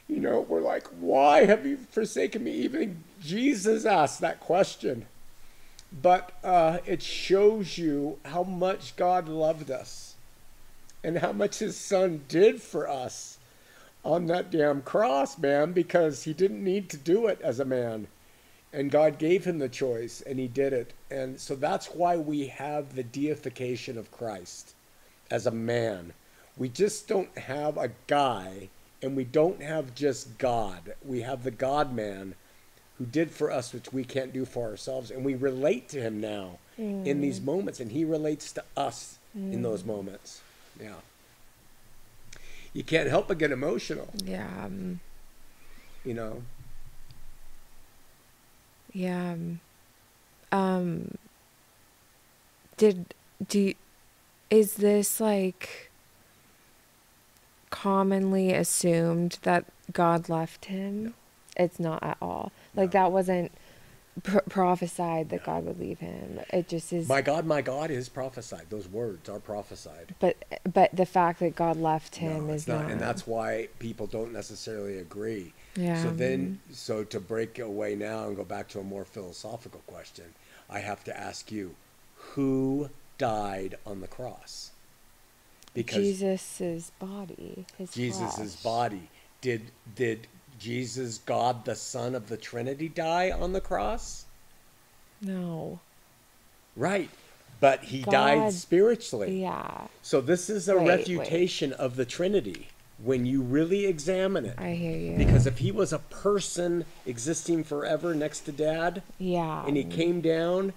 you 0.08 0.20
know, 0.20 0.40
we're 0.40 0.60
like, 0.60 0.86
why 0.98 1.44
have 1.44 1.66
you 1.66 1.76
forsaken 1.76 2.44
me? 2.44 2.52
Even 2.52 3.04
Jesus 3.20 3.84
asked 3.84 4.20
that 4.20 4.40
question. 4.40 5.06
But 6.00 6.32
uh, 6.42 6.78
it 6.86 7.02
shows 7.02 7.76
you 7.76 8.18
how 8.24 8.42
much 8.44 8.96
God 8.96 9.28
loved 9.28 9.70
us 9.70 10.14
and 11.04 11.18
how 11.18 11.32
much 11.32 11.58
his 11.58 11.76
son 11.76 12.24
did 12.28 12.62
for 12.62 12.88
us 12.88 13.38
on 14.04 14.26
that 14.26 14.50
damn 14.50 14.82
cross, 14.82 15.38
man, 15.38 15.72
because 15.72 16.24
he 16.24 16.32
didn't 16.32 16.64
need 16.64 16.88
to 16.90 16.96
do 16.96 17.26
it 17.26 17.40
as 17.42 17.60
a 17.60 17.64
man. 17.64 18.08
And 18.72 18.90
God 18.90 19.18
gave 19.18 19.44
him 19.44 19.58
the 19.58 19.68
choice 19.68 20.22
and 20.22 20.38
he 20.38 20.48
did 20.48 20.72
it. 20.72 20.94
And 21.10 21.38
so 21.38 21.54
that's 21.54 21.88
why 21.88 22.16
we 22.16 22.46
have 22.46 22.94
the 22.94 23.02
deification 23.02 23.98
of 23.98 24.10
Christ 24.10 24.74
as 25.30 25.46
a 25.46 25.50
man. 25.50 26.14
We 26.56 26.68
just 26.68 27.06
don't 27.06 27.36
have 27.36 27.76
a 27.76 27.90
guy 28.06 28.70
and 29.02 29.14
we 29.16 29.24
don't 29.24 29.62
have 29.62 29.94
just 29.94 30.38
God. 30.38 30.94
We 31.04 31.20
have 31.20 31.44
the 31.44 31.50
God 31.50 31.94
man 31.94 32.34
who 32.98 33.06
did 33.06 33.30
for 33.30 33.50
us 33.50 33.72
which 33.72 33.92
we 33.92 34.04
can't 34.04 34.32
do 34.32 34.44
for 34.44 34.68
ourselves. 34.68 35.10
And 35.10 35.24
we 35.24 35.34
relate 35.34 35.88
to 35.90 36.00
him 36.00 36.20
now 36.20 36.58
in 36.78 37.20
these 37.20 37.40
moments 37.40 37.80
and 37.80 37.92
he 37.92 38.04
relates 38.04 38.52
to 38.52 38.64
us 38.76 39.18
in 39.34 39.62
those 39.62 39.84
moments. 39.84 40.40
Yeah. 40.80 40.94
You 42.72 42.82
can't 42.82 43.08
help 43.08 43.28
but 43.28 43.38
get 43.38 43.50
emotional, 43.52 44.08
Yeah. 44.24 44.48
Um, 44.64 45.00
you 46.04 46.14
know. 46.14 46.42
yeah. 48.92 49.32
Um, 49.32 49.60
um 50.50 51.18
did 52.76 53.14
do 53.46 53.58
you, 53.60 53.74
is 54.50 54.74
this 54.74 55.20
like 55.20 55.90
commonly 57.70 58.52
assumed 58.52 59.38
that 59.42 59.64
God 59.92 60.28
left 60.28 60.66
him? 60.66 61.14
It's 61.56 61.78
not 61.78 62.02
at 62.02 62.16
all. 62.22 62.52
Like 62.74 62.94
No. 62.94 63.00
that 63.00 63.12
wasn't 63.12 63.52
pr- 64.22 64.38
prophesied 64.48 65.28
that 65.30 65.44
God 65.44 65.64
would 65.64 65.78
leave 65.78 65.98
him. 66.00 66.40
It 66.50 66.68
just 66.68 66.92
is. 66.92 67.08
My 67.08 67.20
God, 67.22 67.44
my 67.46 67.60
God 67.62 67.90
is 67.90 68.08
prophesied. 68.08 68.66
Those 68.70 68.88
words 68.88 69.28
are 69.28 69.38
prophesied. 69.38 70.14
but 70.18 70.36
but 70.72 70.94
the 70.94 71.06
fact 71.06 71.40
that 71.40 71.54
God 71.54 71.76
left 71.76 72.16
him 72.16 72.46
No, 72.48 72.52
is 72.54 72.66
not, 72.68 72.82
not. 72.82 72.90
and 72.90 73.00
that's 73.00 73.26
why 73.26 73.68
people 73.78 74.06
don't 74.06 74.32
necessarily 74.32 74.98
agree. 74.98 75.52
Yeah. 75.76 76.02
So 76.02 76.10
then, 76.10 76.60
so 76.70 77.04
to 77.04 77.20
break 77.20 77.58
away 77.58 77.94
now 77.94 78.26
and 78.26 78.36
go 78.36 78.44
back 78.44 78.68
to 78.68 78.80
a 78.80 78.84
more 78.84 79.04
philosophical 79.04 79.80
question, 79.86 80.34
I 80.70 80.78
have 80.80 81.04
to 81.04 81.18
ask 81.18 81.50
you, 81.52 81.74
who 82.16 82.88
died 83.18 83.76
on 83.86 84.00
the 84.00 84.08
cross? 84.08 84.70
Because 85.74 85.96
Jesus's 86.20 86.92
body, 86.98 87.64
his 87.78 87.90
Jesus' 87.92 88.34
flesh. 88.34 88.62
body 88.62 89.08
did 89.40 89.62
did 89.94 90.26
Jesus, 90.58 91.18
God 91.18 91.64
the 91.64 91.74
Son 91.74 92.14
of 92.14 92.28
the 92.28 92.36
Trinity, 92.36 92.88
die 92.88 93.30
on 93.30 93.52
the 93.52 93.60
cross? 93.60 94.24
No. 95.20 95.80
Right, 96.76 97.10
but 97.60 97.84
he 97.84 98.02
died 98.02 98.52
spiritually. 98.52 99.40
Yeah, 99.42 99.86
So 100.02 100.20
this 100.20 100.50
is 100.50 100.68
a 100.68 100.76
Wait, 100.76 100.84
wait. 100.84 100.88
refutation 100.88 101.72
of 101.72 101.96
the 101.96 102.04
Trinity 102.04 102.68
when 103.02 103.26
you 103.26 103.42
really 103.42 103.86
examine 103.86 104.46
it. 104.46 104.54
I 104.58 104.72
hear 104.72 104.96
you. 104.96 105.16
Because 105.16 105.46
if 105.46 105.58
he 105.58 105.72
was 105.72 105.92
a 105.92 105.98
person 105.98 106.84
existing 107.06 107.64
forever 107.64 108.14
next 108.14 108.40
to 108.40 108.52
dad 108.52 109.02
yeah, 109.18 109.66
and 109.66 109.76
he 109.76 109.84
came 109.84 110.20
down 110.20 110.72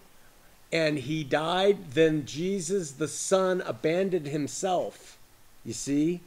and 0.72 1.00
he 1.00 1.24
died, 1.24 1.91
then 1.94 2.25
Jesus 2.25 2.91
the 2.91 3.08
Son 3.08 3.62
abandoned 3.65 4.27
himself. 4.27 5.17
You 5.63 5.74
see? 5.74 6.22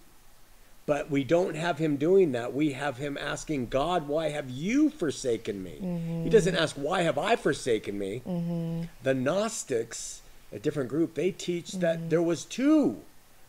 But 0.89 1.11
we 1.11 1.23
don't 1.23 1.55
have 1.55 1.77
him 1.77 1.97
doing 1.97 2.33
that. 2.33 2.55
We 2.55 2.73
have 2.73 2.97
him 2.97 3.19
asking 3.19 3.67
God, 3.67 4.09
Why 4.09 4.31
have 4.31 4.49
you 4.49 4.89
forsaken 4.89 5.63
me? 5.63 5.79
Mm-hmm. 5.83 6.25
He 6.25 6.31
doesn't 6.31 6.57
ask, 6.57 6.75
Why 6.77 7.03
have 7.03 7.19
I 7.19 7.37
forsaken 7.37 7.99
me? 7.99 8.23
Mm-hmm. 8.27 8.85
The 9.03 9.13
Gnostics, 9.13 10.23
a 10.51 10.59
different 10.59 10.89
group, 10.89 11.13
they 11.13 11.31
teach 11.31 11.73
that 11.73 11.99
mm-hmm. 11.99 12.09
there 12.09 12.23
was 12.23 12.47
two 12.47 13.03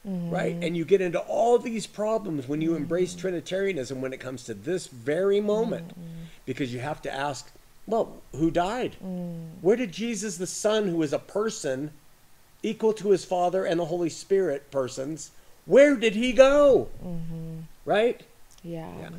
right? 0.05 0.55
And 0.61 0.75
you 0.77 0.85
get 0.85 1.01
into 1.01 1.19
all 1.19 1.57
these 1.57 1.85
problems 1.85 2.47
when 2.47 2.61
you 2.61 2.75
embrace 2.75 3.15
Trinitarianism 3.15 4.01
when 4.01 4.13
it 4.13 4.19
comes 4.19 4.43
to 4.45 4.53
this 4.53 4.87
very 4.87 5.41
moment, 5.41 5.91
because 6.45 6.73
you 6.73 6.79
have 6.79 7.01
to 7.03 7.13
ask, 7.13 7.51
well, 7.85 8.17
who 8.33 8.51
died? 8.51 8.95
Where 9.61 9.75
did 9.75 9.91
Jesus, 9.91 10.37
the 10.37 10.47
Son, 10.47 10.87
who 10.87 11.01
is 11.03 11.13
a 11.13 11.19
person 11.19 11.91
equal 12.63 12.93
to 12.93 13.11
his 13.11 13.25
Father 13.25 13.65
and 13.65 13.79
the 13.79 13.85
Holy 13.85 14.09
Spirit 14.09 14.71
persons, 14.71 15.31
where 15.69 15.95
did 15.95 16.15
he 16.15 16.33
go? 16.33 16.89
Right? 17.85 18.21
yeah. 18.63 18.89
Yeah. 18.99 19.09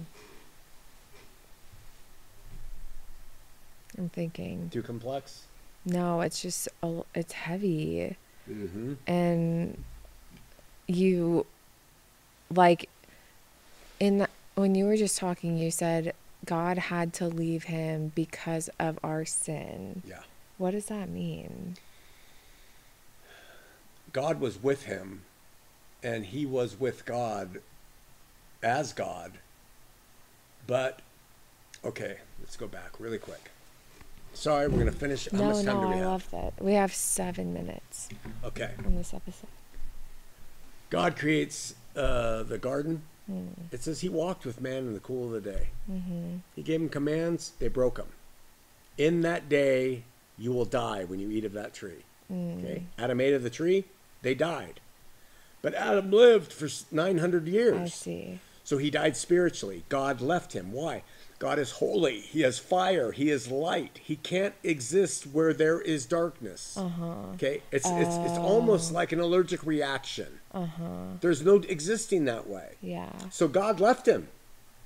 I'm 3.99 4.09
thinking. 4.09 4.69
Too 4.73 4.83
complex. 4.83 5.45
No, 5.85 6.21
it's 6.21 6.43
just 6.43 6.69
a, 6.83 7.03
it's 7.15 7.33
heavy, 7.33 8.17
Mm-hmm. 8.51 8.95
and 9.07 9.85
you 10.89 11.47
like 12.53 12.89
in 14.01 14.19
the, 14.19 14.29
when 14.57 14.75
you 14.75 14.87
were 14.87 14.97
just 14.97 15.19
talking, 15.19 15.57
you 15.57 15.71
said 15.71 16.15
God 16.45 16.77
had 16.79 17.13
to 17.15 17.29
leave 17.29 17.65
him 17.65 18.11
because 18.17 18.69
of 18.81 18.99
our 19.05 19.25
sin. 19.25 20.03
Yeah. 20.05 20.21
What 20.59 20.73
does 20.73 20.87
that 20.87 21.09
mean? 21.11 21.77
God 24.13 24.41
was 24.41 24.61
with 24.61 24.85
him, 24.85 25.23
and 26.03 26.27
he 26.27 26.47
was 26.47 26.79
with 26.79 27.05
God 27.05 27.61
as 28.63 28.93
God. 28.93 29.33
But, 30.67 31.01
okay, 31.85 32.19
let's 32.41 32.57
go 32.57 32.67
back 32.67 32.93
really 32.99 33.19
quick. 33.19 33.51
Sorry, 34.33 34.69
we're 34.69 34.79
going 34.79 34.87
to 34.87 34.93
finish. 34.93 35.29
How 35.31 35.39
no, 35.39 35.45
much 35.47 35.65
time 35.65 35.77
no, 35.77 35.83
do 35.83 35.89
we 35.89 35.95
I 35.95 35.97
have? 35.99 36.07
love 36.07 36.31
that. 36.31 36.53
We 36.63 36.75
have 36.75 36.95
seven 36.95 37.53
minutes 37.53 38.09
Okay. 38.45 38.71
on 38.85 38.95
this 38.95 39.13
episode. 39.13 39.49
God 40.89 41.17
creates 41.17 41.75
uh, 41.97 42.45
the 42.45 42.59
garden. 42.59 43.03
Hmm. 43.27 43.49
It 43.73 43.83
says 43.83 44.01
he 44.01 44.09
walked 44.09 44.45
with 44.45 44.61
man 44.61 44.79
in 44.79 44.95
the 44.95 45.01
cool 45.01 45.27
of 45.27 45.43
the 45.43 45.51
day. 45.51 45.69
Mm-hmm. 45.91 46.37
He 46.55 46.63
gave 46.63 46.81
him 46.81 46.89
commands, 46.89 47.53
they 47.59 47.69
broke 47.69 47.97
them. 47.97 48.09
In 48.99 49.21
that 49.23 49.49
day, 49.49 50.05
you 50.39 50.53
will 50.53 50.65
die 50.65 51.05
when 51.05 51.21
you 51.21 51.31
eat 51.31 51.45
of 51.45 51.53
that 51.53 51.75
tree. 51.75 52.05
Mm. 52.33 52.59
Okay? 52.59 52.83
Adam 52.99 53.21
ate 53.21 53.35
of 53.35 53.43
the 53.43 53.51
tree, 53.51 53.85
they 54.23 54.35
died. 54.35 54.81
But 55.63 55.75
Adam 55.75 56.11
lived 56.11 56.53
for 56.53 56.69
900 56.91 57.47
years. 57.47 57.79
I 57.79 57.87
see. 57.87 58.39
So 58.65 58.79
he 58.79 58.91
died 58.91 59.17
spiritually. 59.17 59.85
God 59.89 60.21
left 60.21 60.53
him. 60.53 60.73
Why? 60.73 61.03
God 61.41 61.59
is 61.59 61.73
holy. 61.73 62.21
He 62.21 62.43
is 62.43 62.59
fire. 62.59 63.13
He 63.13 63.31
is 63.31 63.51
light. 63.51 63.99
He 64.03 64.17
can't 64.17 64.55
exist 64.63 65.27
where 65.27 65.55
there 65.55 65.81
is 65.81 66.05
darkness. 66.05 66.77
Uh-huh. 66.77 67.33
Okay? 67.35 67.63
It's 67.73 67.89
it's 67.89 68.17
it's 68.17 68.39
almost 68.39 68.93
like 68.93 69.11
an 69.13 69.21
allergic 69.21 69.65
reaction. 69.65 70.41
Uh-huh. 70.53 71.17
There's 71.21 71.43
no 71.43 71.57
existing 71.57 72.27
that 72.27 72.47
way. 72.47 72.75
Yeah. 72.83 73.11
So 73.31 73.49
God 73.49 73.81
left 73.81 74.07
him. 74.07 74.29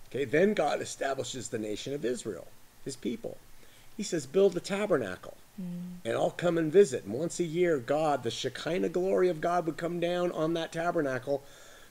Okay, 0.08 0.24
then 0.24 0.54
God 0.54 0.80
establishes 0.80 1.48
the 1.48 1.58
nation 1.58 1.92
of 1.92 2.04
Israel, 2.04 2.46
his 2.84 2.94
people. 2.94 3.36
He 3.96 4.02
says, 4.02 4.26
Build 4.26 4.56
a 4.56 4.60
tabernacle, 4.60 5.36
and 6.04 6.14
I'll 6.14 6.30
come 6.30 6.58
and 6.58 6.72
visit. 6.72 7.04
And 7.04 7.14
once 7.14 7.38
a 7.38 7.44
year, 7.44 7.78
God, 7.78 8.22
the 8.22 8.30
Shekinah 8.30 8.88
glory 8.88 9.28
of 9.28 9.40
God 9.40 9.66
would 9.66 9.76
come 9.76 10.00
down 10.00 10.32
on 10.32 10.54
that 10.54 10.72
tabernacle. 10.72 11.42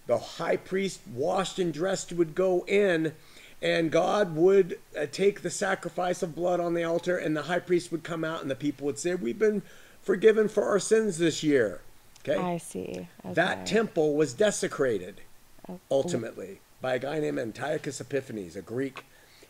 The 0.06 0.18
high 0.18 0.58
priest, 0.58 1.00
washed 1.14 1.60
and 1.60 1.74
dressed, 1.74 2.12
would 2.12 2.36
go 2.36 2.66
in, 2.68 3.14
and 3.62 3.90
God 3.90 4.36
would 4.36 4.80
uh, 5.00 5.06
take 5.10 5.42
the 5.42 5.50
sacrifice 5.50 6.22
of 6.22 6.36
blood 6.36 6.60
on 6.60 6.74
the 6.74 6.84
altar, 6.84 7.18
and 7.18 7.38
the 7.38 7.44
high 7.44 7.60
priest 7.60 7.92
would 7.92 8.04
come 8.04 8.26
out, 8.26 8.42
and 8.42 8.52
the 8.52 8.56
people 8.56 8.86
would 8.86 9.00
say, 9.00 9.16
We've 9.16 9.40
been 9.40 9.62
forgiven 10.02 10.50
for 10.50 10.66
our 10.66 10.80
sins 10.80 11.18
this 11.18 11.42
year. 11.42 11.80
Okay? 12.28 12.38
I 12.38 12.58
see. 12.58 13.08
That 13.24 13.66
temple 13.66 14.16
was 14.16 14.34
desecrated 14.34 15.22
Oh, 15.70 15.80
ultimately 15.90 16.60
by 16.82 16.96
a 16.96 17.00
guy 17.00 17.20
named 17.20 17.40
Antiochus 17.40 18.02
Epiphanes, 18.02 18.58
a 18.58 18.62
Greek. 18.62 19.06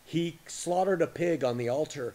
He 0.06 0.38
slaughtered 0.46 1.02
a 1.02 1.08
pig 1.08 1.44
on 1.44 1.58
the 1.58 1.70
altar, 1.70 2.14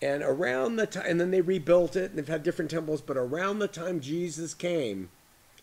and 0.00 0.22
around 0.22 0.76
the 0.76 0.86
time, 0.86 1.04
and 1.06 1.20
then 1.20 1.30
they 1.30 1.40
rebuilt 1.40 1.96
it, 1.96 2.10
and 2.10 2.18
they've 2.18 2.28
had 2.28 2.42
different 2.42 2.70
temples. 2.70 3.00
But 3.00 3.16
around 3.16 3.58
the 3.58 3.68
time 3.68 4.00
Jesus 4.00 4.54
came 4.54 5.10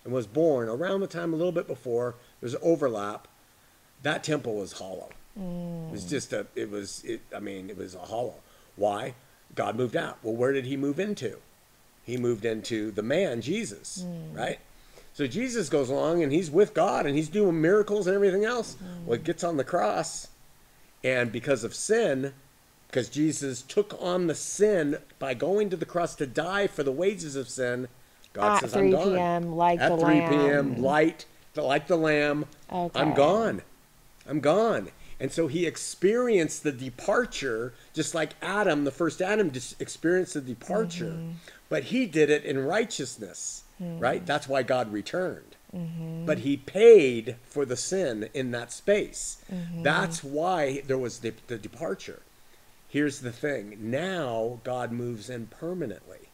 and 0.03 0.13
was 0.13 0.27
born, 0.27 0.67
around 0.69 0.99
the 1.01 1.07
time 1.07 1.33
a 1.33 1.37
little 1.37 1.51
bit 1.51 1.67
before, 1.67 2.15
there's 2.41 2.55
overlap. 2.61 3.27
That 4.03 4.23
temple 4.23 4.55
was 4.55 4.73
hollow. 4.73 5.09
It 5.37 5.91
was 5.91 6.05
just 6.05 6.31
a. 6.31 6.47
It 6.55 6.69
was. 6.69 7.03
It. 7.03 7.21
I 7.35 7.39
mean, 7.39 7.69
it 7.69 7.77
was 7.77 7.95
a 7.95 7.99
hollow. 7.99 8.35
Why? 8.75 9.15
God 9.53 9.75
moved 9.75 9.95
out. 9.95 10.17
Well, 10.21 10.35
where 10.35 10.53
did 10.53 10.65
he 10.65 10.77
move 10.77 10.99
into? 10.99 11.37
He 12.03 12.17
moved 12.17 12.45
into 12.45 12.91
the 12.91 13.01
man 13.01 13.41
Jesus, 13.41 14.05
right? 14.33 14.59
So 15.13 15.27
Jesus 15.27 15.69
goes 15.69 15.89
along 15.89 16.23
and 16.23 16.31
he's 16.31 16.51
with 16.51 16.73
God 16.73 17.05
and 17.05 17.15
he's 17.15 17.29
doing 17.29 17.61
miracles 17.61 18.05
and 18.05 18.15
everything 18.15 18.45
else. 18.45 18.77
Well, 19.05 19.15
it 19.15 19.23
gets 19.23 19.43
on 19.43 19.57
the 19.57 19.63
cross, 19.63 20.27
and 21.03 21.31
because 21.31 21.63
of 21.63 21.73
sin, 21.73 22.33
because 22.95 23.09
Jesus 23.09 23.61
took 23.61 23.93
on 24.01 24.27
the 24.27 24.33
sin 24.35 24.99
by 25.19 25.33
going 25.33 25.69
to 25.69 25.75
the 25.75 25.85
cross 25.85 26.15
to 26.15 26.25
die 26.25 26.65
for 26.65 26.81
the 26.81 26.93
wages 26.93 27.35
of 27.35 27.49
sin, 27.49 27.89
God 28.31 28.55
At 28.55 28.61
says, 28.61 28.71
3 28.71 28.83
I'm 28.85 28.91
gone. 28.91 29.13
p.m., 29.15 29.51
like 29.57 29.81
At 29.81 29.89
the 29.99 30.05
3 30.05 30.13
p.m., 30.29 30.81
light, 30.81 31.25
like 31.57 31.87
the 31.87 31.97
lamb, 31.97 32.45
I'm 32.69 33.13
gone. 33.13 33.63
I'm 34.25 34.39
gone. 34.39 34.91
And 35.19 35.29
so 35.29 35.47
he 35.47 35.65
experienced 35.65 36.63
the 36.63 36.71
departure, 36.71 37.73
just 37.93 38.15
like 38.15 38.29
Adam, 38.41 38.85
the 38.85 38.91
first 38.91 39.21
Adam, 39.21 39.51
experienced 39.77 40.35
the 40.35 40.39
departure, 40.41 41.11
Mm-hmm. 41.17 41.31
but 41.67 41.83
he 41.85 42.05
did 42.05 42.29
it 42.29 42.45
in 42.45 42.57
righteousness, 42.65 43.63
Mm. 43.83 43.99
right? 43.99 44.25
That's 44.25 44.47
why 44.47 44.63
God 44.63 44.93
returned. 44.93 45.57
Mm-hmm. 45.75 46.25
But 46.25 46.39
he 46.39 46.55
paid 46.55 47.35
for 47.43 47.65
the 47.65 47.75
sin 47.75 48.29
in 48.33 48.51
that 48.51 48.71
space. 48.71 49.43
Mm-hmm. 49.53 49.83
That's 49.83 50.23
why 50.23 50.81
there 50.87 50.97
was 50.97 51.19
the, 51.19 51.33
the 51.47 51.57
departure. 51.57 52.21
Here's 52.95 53.19
the 53.19 53.33
thing 53.33 53.75
now 53.77 54.61
God 54.63 54.93
moves 54.93 55.29
in 55.29 55.47
permanently. 55.47 56.29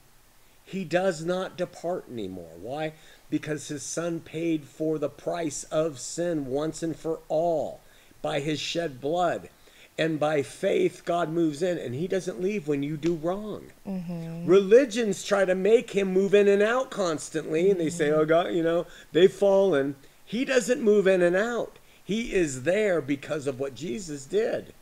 He 0.63 0.83
does 0.83 1.25
not 1.25 1.57
depart 1.57 2.05
anymore. 2.07 2.51
Why? 2.61 2.93
Because 3.31 3.69
his 3.69 3.81
son 3.81 4.19
paid 4.19 4.65
for 4.65 4.99
the 4.99 5.09
price 5.09 5.63
of 5.71 5.97
sin 5.97 6.45
once 6.45 6.83
and 6.83 6.95
for 6.95 7.21
all 7.29 7.79
by 8.21 8.41
his 8.41 8.59
shed 8.59 9.01
blood. 9.01 9.49
And 9.97 10.19
by 10.19 10.43
faith, 10.43 11.01
God 11.03 11.31
moves 11.31 11.63
in, 11.63 11.79
and 11.79 11.95
he 11.95 12.07
doesn't 12.07 12.39
leave 12.39 12.67
when 12.67 12.83
you 12.83 12.95
do 12.95 13.15
wrong. 13.15 13.71
Mm-hmm. 13.87 14.45
Religions 14.45 15.23
try 15.23 15.45
to 15.45 15.55
make 15.55 15.89
him 15.89 16.13
move 16.13 16.35
in 16.35 16.47
and 16.47 16.61
out 16.61 16.91
constantly, 16.91 17.71
and 17.71 17.79
they 17.79 17.89
say, 17.89 18.11
oh, 18.11 18.23
God, 18.23 18.53
you 18.53 18.61
know, 18.61 18.85
they've 19.13 19.33
fallen. 19.33 19.95
He 20.23 20.45
doesn't 20.45 20.83
move 20.83 21.07
in 21.07 21.23
and 21.23 21.35
out. 21.35 21.79
He 22.03 22.35
is 22.35 22.63
there 22.63 23.01
because 23.01 23.47
of 23.47 23.59
what 23.59 23.73
Jesus 23.73 24.27
did. 24.27 24.75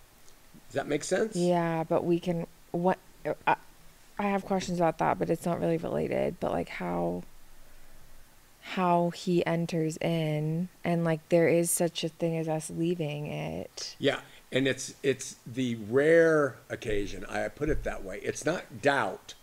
Does 0.69 0.75
that 0.75 0.87
make 0.87 1.03
sense? 1.03 1.35
Yeah, 1.35 1.83
but 1.83 2.05
we 2.05 2.19
can. 2.19 2.47
What 2.71 2.99
I, 3.47 3.55
I 4.17 4.23
have 4.23 4.45
questions 4.45 4.79
about 4.79 4.99
that, 4.99 5.17
but 5.17 5.29
it's 5.29 5.45
not 5.45 5.59
really 5.59 5.77
related. 5.77 6.39
But 6.39 6.51
like 6.51 6.69
how 6.69 7.23
how 8.61 9.09
he 9.11 9.43
enters 9.45 9.97
in, 9.97 10.69
and 10.83 11.03
like 11.03 11.27
there 11.29 11.47
is 11.47 11.71
such 11.71 12.03
a 12.03 12.09
thing 12.09 12.37
as 12.37 12.47
us 12.47 12.69
leaving 12.69 13.27
it. 13.27 13.95
Yeah, 13.97 14.19
and 14.51 14.67
it's 14.67 14.93
it's 15.01 15.37
the 15.45 15.75
rare 15.89 16.55
occasion. 16.69 17.25
I 17.25 17.47
put 17.47 17.69
it 17.69 17.83
that 17.83 18.03
way. 18.03 18.19
It's 18.21 18.45
not 18.45 18.81
doubt. 18.81 19.33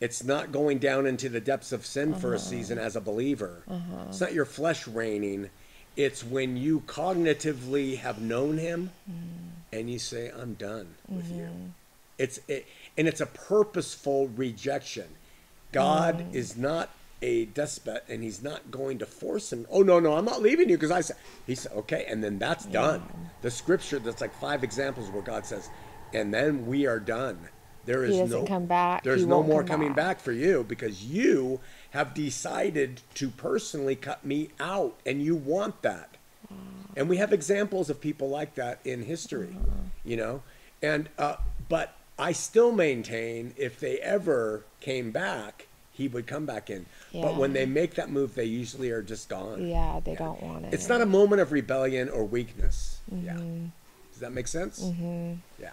It's 0.00 0.24
not 0.24 0.50
going 0.50 0.78
down 0.78 1.06
into 1.06 1.28
the 1.28 1.40
depths 1.40 1.70
of 1.72 1.86
sin 1.86 2.14
for 2.14 2.32
a 2.32 2.36
uh-huh. 2.36 2.44
season 2.44 2.78
as 2.78 2.96
a 2.96 3.00
believer. 3.00 3.62
Uh-huh. 3.68 4.06
It's 4.08 4.20
not 4.20 4.32
your 4.32 4.44
flesh 4.44 4.88
reigning. 4.88 5.50
It's 5.96 6.24
when 6.24 6.56
you 6.56 6.80
cognitively 6.86 7.98
have 7.98 8.20
known 8.20 8.58
Him, 8.58 8.90
mm. 9.08 9.51
And 9.72 9.90
you 9.90 9.98
say, 9.98 10.30
"I'm 10.30 10.54
done 10.54 10.94
with 11.08 11.30
you." 11.30 11.42
Mm-hmm. 11.42 11.66
It's 12.18 12.40
it, 12.48 12.66
and 12.96 13.08
it's 13.08 13.20
a 13.20 13.26
purposeful 13.26 14.28
rejection. 14.28 15.08
God 15.72 16.18
mm. 16.18 16.34
is 16.34 16.56
not 16.56 16.90
a 17.22 17.46
despot, 17.46 18.04
and 18.08 18.22
He's 18.22 18.42
not 18.42 18.70
going 18.70 18.98
to 18.98 19.06
force 19.06 19.52
him. 19.52 19.66
Oh 19.70 19.82
no, 19.82 20.00
no, 20.00 20.16
I'm 20.16 20.24
not 20.24 20.42
leaving 20.42 20.68
you 20.68 20.76
because 20.76 20.90
I 20.90 21.00
said. 21.00 21.16
He 21.46 21.54
said, 21.54 21.72
"Okay," 21.72 22.04
and 22.08 22.22
then 22.22 22.38
that's 22.38 22.66
done. 22.66 23.02
The 23.40 23.50
scripture 23.50 23.98
that's 23.98 24.20
like 24.20 24.34
five 24.34 24.62
examples 24.62 25.10
where 25.10 25.22
God 25.22 25.46
says, 25.46 25.70
"And 26.12 26.32
then 26.32 26.66
we 26.66 26.86
are 26.86 27.00
done." 27.00 27.48
There 27.84 28.04
is 28.04 28.30
no 28.30 28.44
come 28.44 28.66
back. 28.66 29.02
There's 29.02 29.22
He 29.22 29.26
no 29.26 29.42
more 29.42 29.64
coming 29.64 29.88
back. 29.88 30.18
back 30.18 30.20
for 30.20 30.32
you 30.32 30.64
because 30.68 31.04
you 31.04 31.60
have 31.90 32.14
decided 32.14 33.00
to 33.14 33.28
personally 33.30 33.96
cut 33.96 34.24
me 34.24 34.50
out, 34.60 35.00
and 35.04 35.22
you 35.22 35.34
want 35.34 35.82
that. 35.82 36.16
And 36.96 37.08
we 37.08 37.16
have 37.16 37.32
examples 37.32 37.90
of 37.90 38.00
people 38.00 38.28
like 38.28 38.54
that 38.56 38.80
in 38.84 39.02
history, 39.02 39.56
you 40.04 40.16
know. 40.16 40.42
And 40.82 41.08
uh, 41.18 41.36
but 41.68 41.94
I 42.18 42.32
still 42.32 42.72
maintain 42.72 43.54
if 43.56 43.80
they 43.80 43.98
ever 43.98 44.64
came 44.80 45.10
back, 45.10 45.66
he 45.92 46.08
would 46.08 46.26
come 46.26 46.46
back 46.46 46.70
in. 46.70 46.86
But 47.12 47.36
when 47.36 47.52
they 47.52 47.66
make 47.66 47.94
that 47.94 48.10
move, 48.10 48.34
they 48.34 48.44
usually 48.44 48.90
are 48.90 49.02
just 49.02 49.28
gone. 49.28 49.66
Yeah, 49.66 50.00
they 50.04 50.14
don't 50.14 50.42
want 50.42 50.66
it. 50.66 50.74
It's 50.74 50.88
not 50.88 51.00
a 51.00 51.06
moment 51.06 51.40
of 51.40 51.52
rebellion 51.52 52.08
or 52.08 52.24
weakness. 52.24 53.00
Yeah. 53.10 53.34
Mm-hmm. 53.34 53.66
Does 54.10 54.20
that 54.20 54.32
make 54.32 54.48
sense? 54.48 54.82
Mm-hmm. 54.82 55.34
Yeah. 55.60 55.70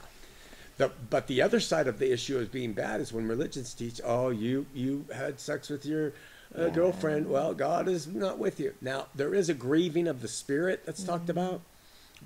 The, 0.77 0.91
but 1.09 1.27
the 1.27 1.41
other 1.41 1.59
side 1.59 1.87
of 1.87 1.99
the 1.99 2.11
issue 2.11 2.37
of 2.37 2.51
being 2.51 2.73
bad 2.73 3.01
is 3.01 3.11
when 3.11 3.27
religions 3.27 3.73
teach, 3.73 3.99
oh, 4.03 4.29
you 4.29 4.65
you 4.73 5.05
had 5.13 5.39
sex 5.39 5.69
with 5.69 5.85
your 5.85 6.13
uh, 6.57 6.69
girlfriend. 6.69 7.29
Well, 7.29 7.53
God 7.53 7.87
is 7.87 8.07
not 8.07 8.37
with 8.39 8.59
you. 8.59 8.73
Now 8.81 9.07
there 9.15 9.33
is 9.33 9.49
a 9.49 9.53
grieving 9.53 10.07
of 10.07 10.21
the 10.21 10.27
spirit 10.27 10.85
that's 10.85 11.03
talked 11.03 11.23
Mm-hmm. 11.27 11.31
about, 11.39 11.61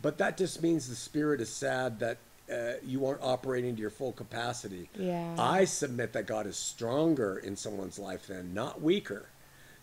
but 0.01 0.17
that 0.17 0.37
just 0.37 0.61
means 0.63 0.87
the 0.87 0.95
spirit 0.95 1.41
is 1.41 1.49
sad 1.49 1.99
that 1.99 2.17
uh, 2.51 2.73
you 2.85 3.05
aren't 3.05 3.21
operating 3.21 3.75
to 3.75 3.81
your 3.81 3.89
full 3.89 4.11
capacity. 4.11 4.89
Yeah. 4.97 5.35
I 5.39 5.65
submit 5.65 6.13
that 6.13 6.25
God 6.27 6.45
is 6.45 6.57
stronger 6.57 7.37
in 7.37 7.55
someone's 7.55 7.97
life 7.97 8.27
than 8.27 8.53
not 8.53 8.81
weaker. 8.81 9.25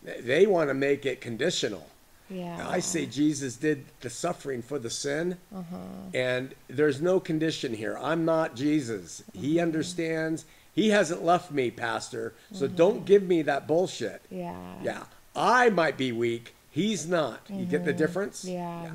They- 0.03 0.47
want 0.47 0.69
to 0.71 0.75
make 0.75 1.05
it 1.07 1.21
conditional. 1.21 1.87
Yeah. 2.29 2.67
I 2.69 2.81
say 2.81 3.07
Jesus 3.07 3.57
did 3.57 3.85
the 4.03 4.11
suffering 4.11 4.63
for 4.63 4.79
the 4.79 4.91
sin, 4.91 5.37
Uh-huh. 5.55 5.77
and 6.15 6.55
there's 6.69 7.01
no 7.01 7.19
condition 7.19 7.75
here. 7.75 7.99
I'm 7.99 8.25
not 8.25 8.55
Jesus. 8.57 9.23
He 9.33 9.59
Uh-huh. 9.59 9.67
understands. 9.67 10.45
He 10.81 10.89
hasn't 10.89 11.23
left 11.23 11.51
me, 11.51 11.71
Pastor. 11.71 12.33
So 12.53 12.67
don't 12.67 13.05
give 13.05 13.23
me 13.23 13.43
that 13.43 13.67
bullshit. 13.67 14.23
Yeah. 14.31 14.57
Yeah, 14.83 15.03
I 15.37 15.69
might 15.69 15.99
be 15.99 16.11
weak. 16.11 16.55
He's 16.71 17.07
not. 17.07 17.41
You 17.51 17.67
get 17.67 17.85
the 17.85 17.93
difference? 17.93 18.47
Mm-hmm. 18.47 18.55
Yeah. 18.55 18.91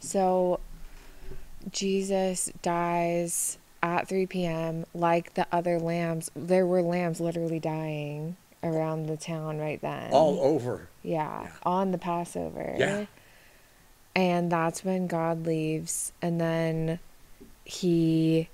So 0.00 0.58
Jesus 1.70 2.50
dies 2.62 3.58
at 3.80 4.08
3 4.08 4.26
p.m. 4.26 4.86
like 4.92 5.34
the 5.34 5.46
other 5.52 5.78
lambs. 5.78 6.32
There 6.34 6.66
were 6.66 6.82
lambs 6.82 7.20
literally 7.20 7.60
dying 7.60 8.36
around 8.64 9.06
the 9.06 9.16
town 9.16 9.58
right 9.58 9.80
then. 9.80 10.10
All 10.12 10.40
over. 10.40 10.88
yeah, 11.04 11.42
Yeah. 11.42 11.50
on 11.64 11.92
the 11.92 11.98
Passover. 11.98 12.74
Yeah. 12.76 13.06
And 14.16 14.50
that's 14.50 14.84
when 14.84 15.06
God 15.06 15.46
leaves 15.46 16.12
and 16.20 16.40
then 16.40 16.98
he 17.64 18.48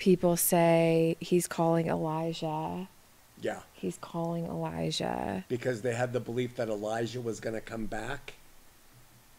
people 0.00 0.36
say 0.36 1.16
he's 1.20 1.46
calling 1.46 1.86
Elijah. 1.86 2.88
Yeah, 3.42 3.60
He's 3.72 3.96
calling 4.00 4.44
Elijah. 4.46 5.44
because 5.48 5.80
they 5.82 5.94
had 5.94 6.12
the 6.12 6.20
belief 6.20 6.56
that 6.56 6.68
Elijah 6.68 7.20
was 7.22 7.38
going 7.40 7.54
to 7.54 7.60
come 7.62 7.86
back, 7.86 8.34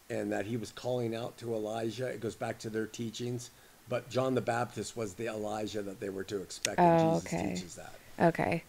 and 0.09 0.31
that 0.31 0.45
he 0.45 0.57
was 0.57 0.71
calling 0.71 1.13
out 1.15 1.37
to 1.39 1.53
Elijah. 1.53 2.07
It 2.07 2.19
goes 2.21 2.35
back 2.35 2.57
to 2.59 2.69
their 2.69 2.87
teachings. 2.87 3.51
But 3.89 4.09
John 4.09 4.33
the 4.35 4.41
Baptist 4.41 4.95
was 4.97 5.13
the 5.15 5.27
Elijah 5.27 5.81
that 5.83 5.99
they 5.99 6.09
were 6.09 6.23
to 6.25 6.41
expect, 6.41 6.79
and 6.79 6.99
Oh, 7.01 7.19
Jesus 7.19 7.33
okay. 7.33 7.53
teaches 7.55 7.75
that. 7.75 7.93
Okay. 8.19 8.63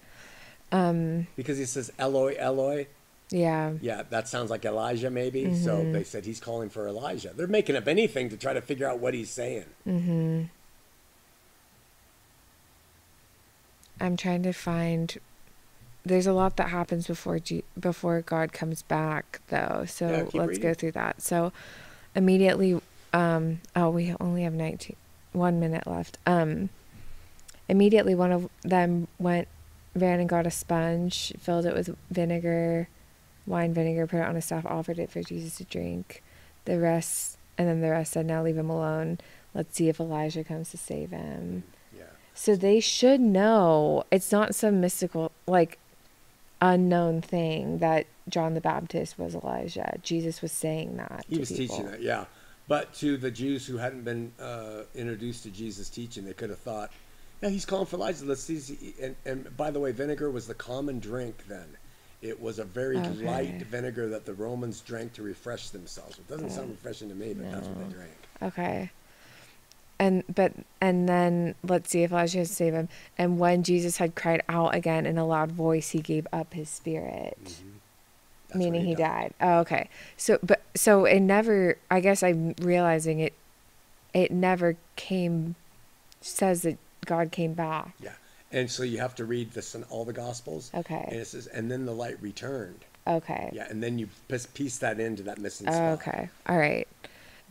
Um 0.72 1.26
Because 1.36 1.58
he 1.58 1.64
says, 1.66 1.92
Eloi, 1.98 2.34
Eloi. 2.38 2.86
yeah. 3.30 3.72
Yeah, 3.80 4.02
that 4.10 4.28
sounds 4.28 4.50
like 4.50 4.64
Elijah, 4.64 5.10
maybe. 5.10 5.54
So 5.54 5.76
Mm-hmm. 5.78 5.92
they 5.92 6.04
said 6.04 6.24
he's 6.24 6.40
calling 6.40 6.68
for 6.70 6.88
Elijah. 6.88 7.32
They're 7.34 7.46
making 7.46 7.76
up 7.76 7.86
anything 7.88 8.28
to 8.30 8.36
try 8.36 8.52
to 8.52 8.60
figure 8.60 8.88
out 8.88 8.98
what 8.98 9.14
he's 9.14 9.30
saying. 9.30 9.66
Mhm. 9.86 10.48
I'm 14.02 14.16
trying 14.16 14.42
to 14.42 14.52
find 14.52 15.16
there's 16.04 16.26
a 16.26 16.32
lot 16.32 16.56
that 16.56 16.68
happens 16.70 17.06
before 17.06 17.38
G- 17.38 17.64
before 17.78 18.20
God 18.22 18.52
comes 18.52 18.82
back 18.82 19.40
though. 19.48 19.84
So 19.86 20.08
Yeah, 20.08 20.40
let's 20.40 20.58
go 20.58 20.74
through 20.74 20.92
that. 20.92 21.22
So 21.22 21.52
immediately 22.14 22.80
um 23.12 23.60
oh 23.76 23.90
we 23.90 24.14
only 24.20 24.42
have 24.42 24.52
19 24.54 24.96
1 25.32 25.60
minute 25.60 25.86
left. 25.86 26.18
Um 26.26 26.68
immediately 27.68 28.14
one 28.14 28.32
of 28.32 28.48
them 28.62 29.06
went 29.18 29.48
ran 29.94 30.20
and 30.20 30.28
got 30.28 30.46
a 30.46 30.50
sponge, 30.50 31.32
filled 31.38 31.66
it 31.66 31.74
with 31.74 31.94
vinegar, 32.10 32.88
wine 33.46 33.72
vinegar, 33.74 34.06
put 34.06 34.18
it 34.20 34.26
on 34.26 34.36
a 34.36 34.42
staff, 34.42 34.64
offered 34.66 34.98
it 34.98 35.10
for 35.10 35.22
Jesus 35.22 35.56
to 35.58 35.64
drink. 35.64 36.22
The 36.64 36.78
rest 36.80 37.38
and 37.58 37.68
then 37.68 37.80
the 37.80 37.90
rest 37.90 38.12
said 38.12 38.26
now 38.26 38.42
leave 38.42 38.56
him 38.56 38.70
alone. 38.70 39.18
Let's 39.54 39.76
see 39.76 39.88
if 39.88 40.00
Elijah 40.00 40.42
comes 40.42 40.70
to 40.70 40.78
save 40.78 41.10
him. 41.10 41.62
So 42.34 42.56
they 42.56 42.80
should 42.80 43.20
know 43.20 44.04
it's 44.10 44.32
not 44.32 44.54
some 44.54 44.80
mystical, 44.80 45.32
like, 45.46 45.78
unknown 46.60 47.20
thing 47.20 47.78
that 47.78 48.06
John 48.28 48.54
the 48.54 48.60
Baptist 48.60 49.18
was 49.18 49.34
Elijah. 49.34 49.98
Jesus 50.02 50.40
was 50.40 50.52
saying 50.52 50.96
that. 50.96 51.24
He 51.28 51.38
was 51.38 51.50
people. 51.50 51.76
teaching 51.76 51.90
that, 51.90 52.00
yeah. 52.00 52.24
But 52.68 52.94
to 52.94 53.16
the 53.16 53.30
Jews 53.30 53.66
who 53.66 53.76
hadn't 53.76 54.04
been 54.04 54.32
uh, 54.40 54.84
introduced 54.94 55.42
to 55.42 55.50
Jesus' 55.50 55.90
teaching, 55.90 56.24
they 56.24 56.32
could 56.32 56.50
have 56.50 56.60
thought, 56.60 56.90
yeah, 57.42 57.48
he's 57.48 57.66
calling 57.66 57.86
for 57.86 57.96
Elijah. 57.96 58.24
Let's 58.24 58.42
see. 58.42 58.94
And, 59.02 59.16
and 59.26 59.56
by 59.56 59.70
the 59.70 59.80
way, 59.80 59.90
vinegar 59.92 60.30
was 60.30 60.46
the 60.46 60.54
common 60.54 61.00
drink 61.00 61.44
then. 61.48 61.76
It 62.22 62.40
was 62.40 62.60
a 62.60 62.64
very 62.64 62.98
Okay. 62.98 63.26
light 63.26 63.62
vinegar 63.62 64.08
that 64.10 64.24
the 64.24 64.32
Romans 64.34 64.80
drank 64.80 65.12
to 65.14 65.22
refresh 65.22 65.70
themselves. 65.70 66.18
It 66.18 66.28
doesn't 66.28 66.50
sound 66.50 66.70
refreshing 66.70 67.08
to 67.08 67.16
me, 67.16 67.34
but 67.34 67.50
that's 67.50 67.66
what 67.66 67.78
they 67.78 67.94
drank. 67.94 68.16
Okay. 68.40 68.90
And 70.02 70.24
but 70.34 70.52
and 70.80 71.08
then 71.08 71.54
let's 71.62 71.88
see 71.90 72.02
if 72.02 72.10
Elijah 72.10 72.38
has 72.38 72.48
to 72.48 72.54
save 72.56 72.72
him. 72.72 72.88
And 73.16 73.38
when 73.38 73.62
Jesus 73.62 73.98
had 73.98 74.16
cried 74.16 74.42
out 74.48 74.74
again 74.74 75.06
in 75.06 75.16
a 75.16 75.24
loud 75.24 75.52
voice, 75.52 75.90
he 75.90 76.00
gave 76.00 76.26
up 76.32 76.54
his 76.54 76.68
spirit. 76.68 77.38
Mm-hmm. 77.44 77.68
When 78.48 78.58
meaning 78.58 78.84
he 78.84 78.96
died. 78.96 79.32
Oh, 79.40 79.60
okay. 79.60 79.88
So, 80.16 80.40
but 80.42 80.60
so 80.74 81.04
it 81.04 81.20
never. 81.20 81.78
I 81.88 82.00
guess 82.00 82.24
I'm 82.24 82.56
realizing 82.60 83.20
it. 83.20 83.32
It 84.12 84.32
never 84.32 84.76
came. 84.96 85.54
Says 86.20 86.62
that 86.62 86.78
God 87.06 87.30
came 87.30 87.54
back. 87.54 87.94
Yeah. 88.00 88.14
And 88.50 88.68
so 88.68 88.82
you 88.82 88.98
have 88.98 89.14
to 89.14 89.24
read 89.24 89.52
this 89.52 89.76
in 89.76 89.84
all 89.84 90.04
the 90.04 90.12
Gospels. 90.12 90.72
Okay. 90.74 91.06
And 91.10 91.20
it 91.20 91.26
says, 91.28 91.46
and 91.46 91.70
then 91.70 91.86
the 91.86 91.94
light 91.94 92.20
returned. 92.20 92.84
Okay. 93.06 93.50
Yeah. 93.52 93.66
And 93.70 93.82
then 93.82 93.98
you 93.98 94.08
piece- 94.28 94.78
that 94.78 95.00
into 95.00 95.22
that 95.24 95.38
missing 95.38 95.68
Oh, 95.68 95.92
okay. 95.92 96.28
All 96.46 96.58
right. 96.58 96.86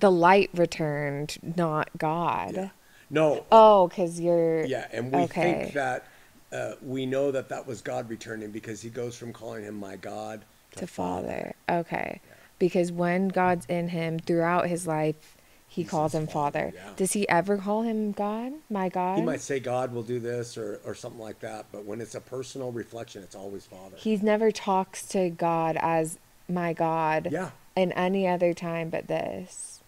The 0.02 0.12
light 0.12 0.50
returned, 0.54 1.38
not 1.56 1.90
God. 1.98 2.54
Yeah. 2.54 2.70
No. 3.10 3.46
Oh, 3.52 3.88
because 3.88 4.20
you're. 4.20 4.66
Yeah. 4.66 4.88
And 4.92 5.12
we 5.12 5.20
okay. 5.22 5.42
think 5.42 5.74
that 5.74 6.06
uh, 6.52 6.74
we 6.82 7.06
know 7.06 7.32
that 7.32 7.50
that 7.50 7.66
was 7.66 7.82
God 7.82 8.10
returning 8.10 8.52
because 8.52 8.82
he 8.82 8.90
goes 8.90 9.16
from 9.16 9.32
calling 9.32 9.64
him 9.64 9.80
my 9.80 9.96
God 9.96 10.44
to 10.76 10.88
Father. 10.88 11.56
Okay. 11.70 12.22
Because 12.60 12.92
when 12.92 13.30
God's 13.30 13.66
in 13.68 13.90
him 13.90 14.20
throughout 14.20 14.68
his 14.68 14.86
life, 14.86 15.38
he 15.68 15.84
He 15.84 15.88
calls 15.88 16.14
him 16.14 16.28
Father, 16.28 16.72
Father. 16.72 16.74
yeah. 16.76 16.94
Does 16.98 17.14
he 17.14 17.28
ever 17.30 17.58
call 17.58 17.84
him 17.84 18.12
God? 18.12 18.52
My 18.70 18.90
God? 18.90 19.20
He 19.20 19.24
might 19.24 19.40
say 19.40 19.60
God 19.60 19.94
will 19.94 20.04
do 20.04 20.20
this 20.20 20.58
or, 20.58 20.82
or 20.84 20.94
something 20.94 21.22
like 21.22 21.40
that, 21.40 21.68
but 21.72 21.86
when 21.86 22.02
it's 22.02 22.14
a 22.14 22.20
personal 22.20 22.74
reflection, 22.74 23.24
it's 23.24 23.36
always 23.36 23.66
Father. 23.66 23.96
He's 23.96 24.22
never 24.22 24.52
talks 24.52 25.08
to 25.08 25.30
God 25.30 25.78
as 25.80 26.20
my 26.50 26.74
God 26.74 27.30
yeah. 27.32 27.52
in 27.76 27.94
any 27.94 28.28
other 28.28 28.54
time 28.54 28.90
but 28.90 29.08
this. 29.08 29.81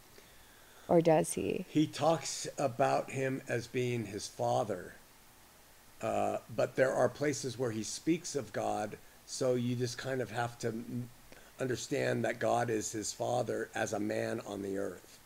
Or 0.87 1.01
does 1.01 1.33
he? 1.33 1.65
He 1.69 1.87
talks 1.87 2.47
about 2.57 3.11
him 3.11 3.41
as 3.47 3.67
being 3.67 4.05
his 4.05 4.27
father, 4.27 4.93
uh, 6.01 6.37
but 6.55 6.75
there 6.75 6.93
are 6.93 7.09
places 7.09 7.57
where 7.57 7.71
he 7.71 7.83
speaks 7.83 8.35
of 8.35 8.51
God, 8.53 8.97
so 9.25 9.55
you 9.55 9.75
just 9.75 9.97
kind 9.97 10.21
of 10.21 10.31
have 10.31 10.59
to 10.59 10.73
understand 11.59 12.25
that 12.25 12.39
God 12.39 12.69
is 12.69 12.91
his 12.91 13.13
father 13.13 13.69
as 13.73 13.93
a 13.93 13.99
man 13.99 14.41
on 14.45 14.61
the 14.61 14.77
earth. 14.77 15.19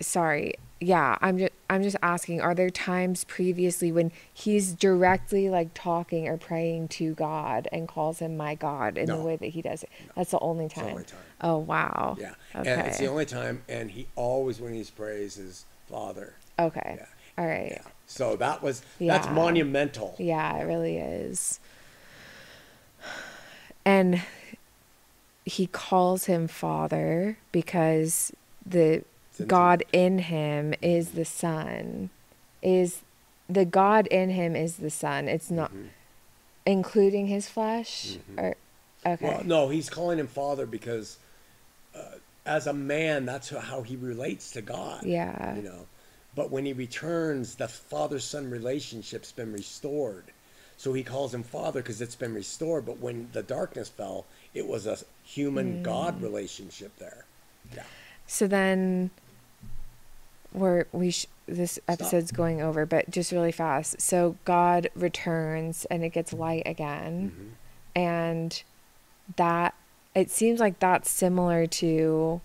Sorry. 0.00 0.54
Yeah, 0.80 1.16
I'm 1.22 1.38
just 1.38 1.52
I'm 1.68 1.82
just 1.82 1.96
asking 2.02 2.40
are 2.40 2.54
there 2.54 2.70
times 2.70 3.24
previously 3.24 3.90
when 3.90 4.12
he's 4.32 4.72
directly 4.72 5.50
like 5.50 5.74
talking 5.74 6.28
or 6.28 6.36
praying 6.36 6.88
to 6.88 7.14
God 7.14 7.68
and 7.72 7.88
calls 7.88 8.20
him 8.20 8.36
my 8.36 8.54
God 8.54 8.96
in 8.96 9.06
No. 9.08 9.16
the 9.18 9.22
way 9.22 9.36
that 9.36 9.46
he 9.48 9.62
does 9.62 9.82
it? 9.82 9.90
That's 10.14 10.30
the 10.30 10.38
only 10.40 10.68
the 10.68 10.74
time. 10.74 10.84
only 10.90 11.04
time. 11.04 11.20
Oh, 11.40 11.58
wow. 11.58 12.16
Yeah, 12.20 12.34
Okay. 12.54 12.72
and 12.72 12.86
it's 12.86 12.98
the 12.98 13.08
only 13.08 13.26
time, 13.26 13.62
and 13.68 13.90
he 13.90 14.06
always, 14.14 14.60
when 14.60 14.74
he 14.74 14.84
prays, 14.84 15.36
is 15.38 15.64
Father. 15.90 16.34
Okay. 16.58 16.96
Yeah. 16.98 17.06
All 17.38 17.46
right. 17.46 17.72
Yeah. 17.72 17.90
So 18.06 18.36
that 18.36 18.62
was 18.62 18.82
that's 19.00 19.28
monumental. 19.28 20.14
Yeah, 20.18 20.56
it 20.58 20.64
really 20.64 20.96
is. 20.98 21.58
And 23.84 24.22
he 25.44 25.66
calls 25.66 26.24
him 26.24 26.48
father 26.48 27.38
because 27.52 28.32
the 28.64 29.04
God 29.44 29.84
in 29.92 30.18
him 30.20 30.74
is 30.80 31.10
the 31.10 31.24
son. 31.24 32.10
Is 32.62 33.02
the 33.48 33.64
God 33.64 34.06
in 34.08 34.30
him 34.30 34.56
is 34.56 34.76
the 34.76 34.90
son. 34.90 35.28
It's 35.28 35.50
not 35.50 35.70
including 36.64 37.26
his 37.26 37.48
flesh 37.48 38.18
or 38.36 38.56
okay. 39.04 39.14
Mm-hmm. 39.14 39.24
Well, 39.26 39.44
no, 39.44 39.68
he's 39.68 39.88
calling 39.88 40.18
him 40.18 40.26
Father 40.26 40.66
because 40.66 41.18
uh, 41.94 42.18
as 42.44 42.66
a 42.66 42.72
man, 42.72 43.26
that's 43.26 43.50
how 43.50 43.82
he 43.82 43.96
relates 43.96 44.52
to 44.52 44.62
God. 44.62 45.04
Yeah. 45.04 45.56
You 45.56 45.62
know, 45.62 45.86
but 46.34 46.50
when 46.50 46.64
he 46.64 46.72
returns, 46.72 47.54
the 47.56 47.68
father 47.68 48.18
son 48.18 48.50
relationship's 48.50 49.32
been 49.32 49.52
restored. 49.52 50.24
So 50.76 50.92
he 50.92 51.02
calls 51.02 51.32
him 51.32 51.42
Father 51.42 51.80
because 51.80 52.02
it's 52.02 52.14
been 52.14 52.34
restored. 52.34 52.84
But 52.84 52.98
when 52.98 53.30
the 53.32 53.42
darkness 53.42 53.88
fell, 53.88 54.26
it 54.52 54.66
was 54.66 54.86
a 54.86 54.98
human 55.24 55.82
God 55.82 56.20
relationship 56.20 56.94
there. 56.98 57.24
Yeah. 57.74 57.84
So 58.26 58.46
then 58.46 59.10
we're 60.56 60.86
we 60.92 61.10
sh- 61.12 61.26
this 61.46 61.78
episode's 61.86 62.32
going 62.32 62.60
over, 62.60 62.84
but 62.86 63.08
just 63.10 63.30
really 63.30 63.52
fast. 63.52 64.00
So 64.00 64.36
God 64.44 64.88
returns 64.96 65.84
and 65.90 66.02
it 66.02 66.08
gets 66.10 66.32
light 66.32 66.64
again. 66.66 67.30
Mm-hmm. 67.30 67.48
And 67.94 68.62
that 69.36 69.74
it 70.14 70.30
seems 70.30 70.58
like 70.60 70.78
that's 70.80 71.10
similar 71.10 71.66
to 71.66 72.40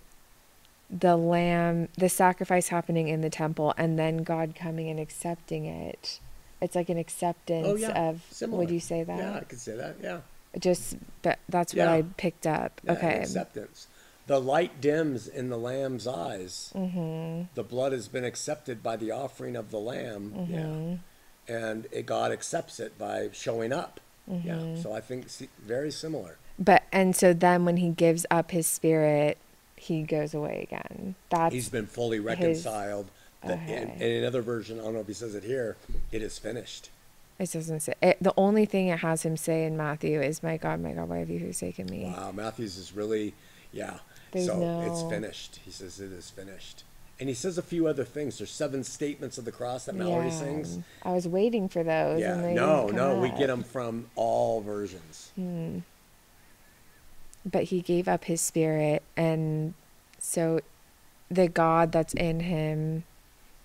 the 0.89 1.15
lamb 1.15 1.88
the 1.97 2.10
sacrifice 2.10 2.67
happening 2.67 3.08
in 3.08 3.21
the 3.21 3.30
temple 3.30 3.74
and 3.78 3.97
then 3.97 4.17
God 4.24 4.54
coming 4.56 4.89
and 4.89 5.00
accepting 5.00 5.65
it. 5.65 6.19
It's 6.62 6.76
like 6.76 6.89
an 6.89 6.97
acceptance 6.97 7.65
Oh 7.67 7.76
yeah. 7.76 8.10
of 8.10 8.21
Similar. 8.30 8.60
would 8.60 8.71
you 8.71 8.80
say 8.80 9.04
that? 9.04 9.17
Yeah, 9.17 9.36
I 9.36 9.39
could 9.45 9.60
say 9.60 9.76
that. 9.78 9.95
Yeah. 10.02 10.19
Just 10.60 10.97
but 11.21 11.39
that's 11.47 11.74
what 11.74 11.84
Yeah. 11.84 11.93
I 11.93 12.04
picked 12.17 12.45
up. 12.45 12.82
Yeah, 12.84 12.91
okay. 12.93 13.19
Acceptance. 13.21 13.88
The 14.32 14.39
light 14.39 14.80
dims 14.80 15.28
in 15.28 15.50
the 15.50 15.58
lamb's 15.58 16.08
eyes. 16.08 16.72
Mhm. 16.74 17.48
The 17.54 17.63
blood 17.63 17.91
has 17.91 18.08
been 18.08 18.24
accepted 18.24 18.82
by 18.82 18.96
the 18.96 19.12
offering 19.12 19.58
of 19.58 19.72
the 19.72 19.78
lamb. 19.78 20.34
Mhm. 20.34 21.00
Yeah. 21.50 21.54
And 21.54 21.86
it, 21.91 22.06
God 22.06 22.32
accepts 22.32 22.80
it 22.80 22.98
by 22.98 23.28
showing 23.34 23.74
up. 23.74 24.00
Yeah. 24.30 24.54
Mm-hmm. 24.56 24.82
So 24.82 24.94
I 24.94 25.02
think 25.02 25.28
very 25.62 25.91
similar. 25.91 26.38
But 26.58 26.84
and 26.94 27.13
so 27.13 27.34
then 27.34 27.65
when 27.65 27.76
he 27.76 27.89
gives 27.89 28.26
up 28.32 28.52
his 28.52 28.67
spirit, 28.67 29.38
he 29.76 30.04
goes 30.04 30.34
away 30.34 30.65
again. 30.72 31.15
That's 31.30 31.54
He's 31.54 31.67
been 31.67 31.86
fully 31.88 32.22
reconciled. 32.22 33.08
The- 33.46 33.56
in, 33.56 33.89
in 34.02 34.12
another 34.24 34.41
version, 34.41 34.80
I 34.80 34.84
don't 34.84 34.94
know 34.94 35.02
if 35.02 35.08
he 35.08 35.13
says 35.13 35.36
it 35.36 35.44
here, 35.44 35.76
it 36.13 36.22
is 36.22 36.39
finished. 36.39 36.89
it 37.38 37.52
doesn't 37.52 37.82
say 37.82 37.96
it, 38.02 38.15
the 38.22 38.34
only 38.38 38.65
thing 38.65 38.88
it 38.88 39.00
has 39.00 39.24
him 39.24 39.36
say 39.36 39.65
in 39.65 39.76
Matthew 39.76 40.22
is, 40.22 40.41
"My 40.41 40.56
God, 40.56 40.80
my 40.80 40.94
God, 40.94 41.10
why 41.10 41.17
have 41.17 41.30
you 41.30 41.39
forsaken 41.41 41.88
me?" 41.88 42.06
Wow, 42.06 42.32
Matthews 42.32 42.78
is 42.78 42.94
really, 42.96 43.34
yeah. 43.72 44.00
There's 44.32 44.48
so 44.48 44.58
no- 44.60 44.82
it's 44.82 45.02
finished. 45.12 45.60
He 45.66 45.72
says 45.72 46.00
it 46.00 46.12
is 46.12 46.30
finished. 46.30 46.84
And 47.20 47.30
he 47.30 47.36
says 47.36 47.58
a 47.60 47.62
few 47.62 47.86
other 47.86 48.04
things. 48.04 48.40
There's 48.40 48.50
seven 48.50 48.84
statements 48.84 49.38
of 49.38 49.46
the 49.46 49.52
cross 49.52 49.86
that 49.86 49.94
Mallory 49.94 50.30
Yeah. 50.30 50.40
sings. 50.40 50.80
I 51.04 51.12
was 51.12 51.28
waiting 51.28 51.70
for 51.70 51.84
those. 51.84 52.20
Yeah, 52.20 52.36
no, 52.54 52.88
no, 52.88 53.12
come 53.12 53.22
we 53.22 53.30
get 53.30 53.48
them 53.48 53.64
from 53.64 54.10
all 54.16 54.62
versions. 54.62 55.32
Hmm. 55.36 55.80
But 57.46 57.66
he 57.66 57.82
gave 57.82 58.08
up 58.08 58.26
his 58.26 58.42
spirit, 58.42 59.04
and 59.18 59.74
so 60.20 60.62
the 61.30 61.48
God 61.48 61.92
that's 61.92 62.14
in 62.14 62.40
him, 62.42 63.04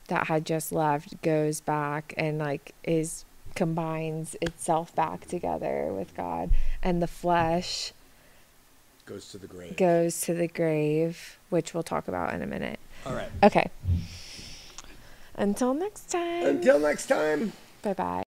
that 0.09 0.27
had 0.29 0.45
just 0.47 0.71
left, 0.73 1.21
goes 1.23 1.61
back 1.61 2.13
and 2.17 2.39
like 2.39 2.75
is 2.85 3.25
combines 3.55 4.37
itself 4.43 4.95
back 4.95 5.27
together 5.27 5.93
with 5.93 6.15
God, 6.15 6.51
and 6.83 7.03
the 7.03 7.07
flesh 7.07 7.93
Goes 9.07 9.31
to 9.31 9.39
the 9.39 9.47
grave. 9.47 9.77
goes 9.77 10.21
to 10.23 10.35
the 10.35 10.49
grave, 10.49 11.39
which 11.49 11.73
we'll 11.73 11.85
talk 11.85 12.09
about 12.09 12.35
in 12.35 12.43
a 12.43 12.47
minute. 12.47 12.81
All 13.07 13.15
right. 13.15 13.29
Okay. 13.43 13.71
Until 15.37 15.75
next 15.75 16.11
time. 16.11 16.47
Until 16.47 16.81
next 16.81 17.07
time. 17.07 17.53
Bye 17.83 17.95
bye. 17.95 18.23